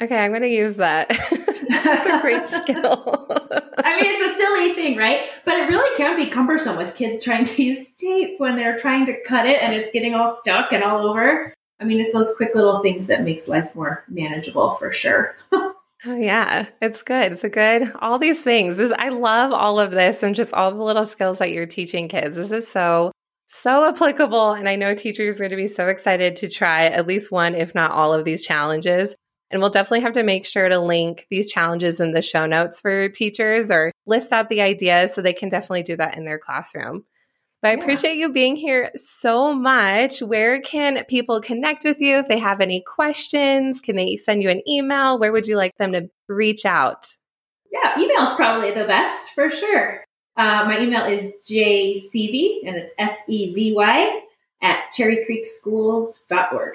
Okay, 0.00 0.16
I'm 0.16 0.30
going 0.30 0.42
to 0.42 0.48
use 0.48 0.76
that. 0.76 1.08
That's 1.68 2.06
a 2.06 2.20
great 2.20 2.46
skill. 2.62 3.26
I 3.84 4.00
mean, 4.00 4.10
it's 4.10 4.34
a 4.34 4.36
silly 4.36 4.74
thing, 4.74 4.96
right? 4.96 5.28
But 5.44 5.58
it 5.58 5.68
really 5.68 5.96
can 5.96 6.16
be 6.16 6.26
cumbersome 6.26 6.76
with 6.76 6.94
kids 6.94 7.22
trying 7.22 7.44
to 7.44 7.62
use 7.62 7.90
tape 7.90 8.40
when 8.40 8.56
they're 8.56 8.78
trying 8.78 9.06
to 9.06 9.22
cut 9.22 9.46
it 9.46 9.62
and 9.62 9.74
it's 9.74 9.92
getting 9.92 10.14
all 10.14 10.34
stuck 10.34 10.72
and 10.72 10.82
all 10.82 11.06
over. 11.06 11.52
I 11.78 11.84
mean, 11.84 12.00
it's 12.00 12.12
those 12.12 12.34
quick 12.36 12.54
little 12.54 12.80
things 12.80 13.08
that 13.08 13.22
makes 13.22 13.48
life 13.48 13.74
more 13.74 14.04
manageable 14.08 14.72
for 14.72 14.92
sure. 14.92 15.36
Oh 16.04 16.16
yeah, 16.16 16.66
it's 16.80 17.02
good. 17.02 17.30
It's 17.30 17.44
a 17.44 17.48
good 17.48 17.92
all 18.00 18.18
these 18.18 18.40
things. 18.40 18.74
This 18.74 18.90
I 18.98 19.10
love 19.10 19.52
all 19.52 19.78
of 19.78 19.92
this 19.92 20.20
and 20.24 20.34
just 20.34 20.52
all 20.52 20.72
the 20.72 20.82
little 20.82 21.06
skills 21.06 21.38
that 21.38 21.52
you're 21.52 21.66
teaching 21.66 22.08
kids. 22.08 22.34
This 22.34 22.50
is 22.50 22.66
so 22.66 23.12
so 23.52 23.86
applicable 23.86 24.52
and 24.52 24.68
I 24.68 24.76
know 24.76 24.94
teachers 24.94 25.36
are 25.36 25.40
going 25.40 25.50
to 25.50 25.56
be 25.56 25.68
so 25.68 25.88
excited 25.88 26.36
to 26.36 26.48
try 26.48 26.86
at 26.86 27.06
least 27.06 27.30
one 27.30 27.54
if 27.54 27.74
not 27.74 27.92
all 27.92 28.12
of 28.12 28.24
these 28.24 28.44
challenges. 28.44 29.14
And 29.50 29.60
we'll 29.60 29.70
definitely 29.70 30.00
have 30.00 30.14
to 30.14 30.22
make 30.22 30.46
sure 30.46 30.68
to 30.68 30.78
link 30.78 31.26
these 31.30 31.52
challenges 31.52 32.00
in 32.00 32.12
the 32.12 32.22
show 32.22 32.46
notes 32.46 32.80
for 32.80 33.10
teachers 33.10 33.66
or 33.70 33.92
list 34.06 34.32
out 34.32 34.48
the 34.48 34.62
ideas 34.62 35.14
so 35.14 35.20
they 35.20 35.34
can 35.34 35.50
definitely 35.50 35.82
do 35.82 35.96
that 35.96 36.16
in 36.16 36.24
their 36.24 36.38
classroom. 36.38 37.04
But 37.60 37.68
I 37.68 37.74
yeah. 37.74 37.80
appreciate 37.80 38.16
you 38.16 38.32
being 38.32 38.56
here 38.56 38.90
so 38.94 39.52
much. 39.52 40.20
Where 40.20 40.60
can 40.62 41.04
people 41.04 41.40
connect 41.40 41.84
with 41.84 42.00
you 42.00 42.16
if 42.16 42.28
they 42.28 42.38
have 42.38 42.62
any 42.62 42.82
questions? 42.86 43.82
Can 43.82 43.96
they 43.96 44.16
send 44.16 44.42
you 44.42 44.48
an 44.48 44.62
email? 44.66 45.18
Where 45.18 45.32
would 45.32 45.46
you 45.46 45.56
like 45.56 45.76
them 45.76 45.92
to 45.92 46.08
reach 46.28 46.64
out? 46.64 47.06
Yeah, 47.70 48.00
email 48.00 48.22
is 48.22 48.34
probably 48.34 48.70
the 48.70 48.84
best 48.84 49.32
for 49.34 49.50
sure. 49.50 50.04
Uh, 50.36 50.64
my 50.64 50.80
email 50.80 51.04
is 51.04 51.32
jsevy, 51.46 52.66
and 52.66 52.76
it's 52.76 52.92
S 52.98 53.18
E 53.28 53.52
V 53.52 53.74
Y, 53.74 54.22
at 54.62 54.84
cherrycreekschools.org. 54.96 56.74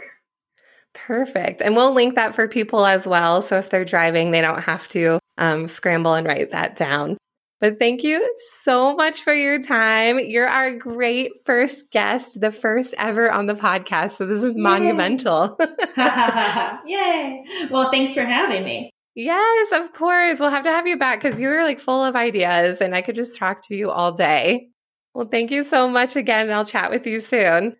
Perfect. 0.94 1.62
And 1.62 1.76
we'll 1.76 1.94
link 1.94 2.16
that 2.16 2.36
for 2.36 2.48
people 2.48 2.86
as 2.86 3.06
well. 3.08 3.42
So 3.42 3.58
if 3.58 3.70
they're 3.70 3.86
driving, 3.86 4.32
they 4.32 4.42
don't 4.42 4.62
have 4.62 4.88
to 4.90 5.20
um, 5.38 5.68
scramble 5.68 6.14
and 6.14 6.26
write 6.26 6.52
that 6.52 6.76
down. 6.76 7.18
But 7.60 7.80
thank 7.80 8.04
you 8.04 8.36
so 8.64 8.96
much 8.96 9.22
for 9.22 9.34
your 9.34 9.60
time. 9.62 10.20
You're 10.20 10.48
our 10.48 10.76
great 10.76 11.32
first 11.46 11.90
guest, 11.92 12.40
the 12.40 12.52
first 12.52 12.94
ever 13.00 13.32
on 13.32 13.48
the 13.48 13.56
podcast. 13.56 14.18
So 14.18 14.28
this 14.28 14.44
is 14.44 14.56
Yay. 14.56 14.62
monumental. 14.62 15.58
Yay. 15.98 17.46
Well, 17.72 17.90
thanks 17.90 18.14
for 18.14 18.24
having 18.24 18.64
me. 18.64 18.92
Yes, 19.18 19.72
of 19.72 19.94
course. 19.94 20.40
We'll 20.40 20.52
have 20.52 20.66
to 20.66 20.72
have 20.72 20.86
you 20.86 20.96
back 20.96 21.20
because 21.20 21.40
you're 21.40 21.64
like 21.64 21.80
full 21.80 22.06
of 22.06 22.16
ideas 22.16 22.76
and 22.82 22.94
I 22.94 23.02
could 23.02 23.16
just 23.16 23.34
talk 23.34 23.68
to 23.68 23.76
you 23.76 23.90
all 23.90 24.12
day. 24.12 24.70
Well, 25.16 25.28
thank 25.28 25.50
you 25.50 25.64
so 25.64 25.90
much 25.90 26.16
again. 26.16 26.52
I'll 26.52 26.64
chat 26.64 26.92
with 26.92 27.08
you 27.08 27.20
soon. 27.20 27.76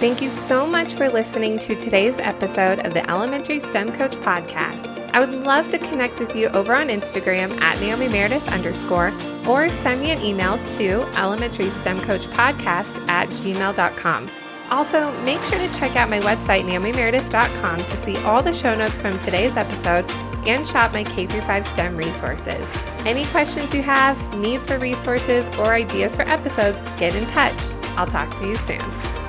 Thank 0.00 0.20
you 0.20 0.30
so 0.30 0.66
much 0.66 0.94
for 0.94 1.08
listening 1.08 1.60
to 1.60 1.76
today's 1.76 2.16
episode 2.16 2.84
of 2.84 2.92
the 2.92 3.08
Elementary 3.08 3.60
STEM 3.60 3.92
Coach 3.92 4.16
Podcast. 4.16 4.84
I 5.12 5.20
would 5.20 5.30
love 5.30 5.70
to 5.70 5.78
connect 5.78 6.18
with 6.18 6.34
you 6.34 6.48
over 6.48 6.74
on 6.74 6.88
Instagram 6.88 7.56
at 7.60 7.80
Naomi 7.80 8.08
Meredith 8.08 8.48
underscore 8.48 9.12
or 9.46 9.68
send 9.68 10.00
me 10.00 10.10
an 10.10 10.20
email 10.20 10.58
to 10.70 11.02
elementary 11.16 11.70
STEM 11.70 12.00
Coach 12.00 12.26
Podcast 12.26 13.08
at 13.08 13.28
gmail.com. 13.28 14.28
Also, 14.70 15.12
make 15.22 15.42
sure 15.42 15.58
to 15.58 15.78
check 15.78 15.96
out 15.96 16.08
my 16.08 16.20
website, 16.20 16.64
naomimeredith.com, 16.64 17.78
to 17.78 17.96
see 17.96 18.16
all 18.18 18.42
the 18.42 18.52
show 18.52 18.74
notes 18.74 18.96
from 18.98 19.18
today's 19.20 19.56
episode 19.56 20.10
and 20.46 20.66
shop 20.66 20.92
my 20.92 21.04
K 21.04 21.26
5 21.26 21.66
STEM 21.66 21.96
resources. 21.96 22.68
Any 23.06 23.24
questions 23.26 23.74
you 23.74 23.82
have, 23.82 24.16
needs 24.38 24.66
for 24.66 24.78
resources, 24.78 25.46
or 25.58 25.74
ideas 25.74 26.16
for 26.16 26.22
episodes, 26.22 26.78
get 26.98 27.14
in 27.14 27.26
touch. 27.26 27.58
I'll 27.96 28.06
talk 28.06 28.30
to 28.38 28.46
you 28.46 28.56
soon. 28.56 29.23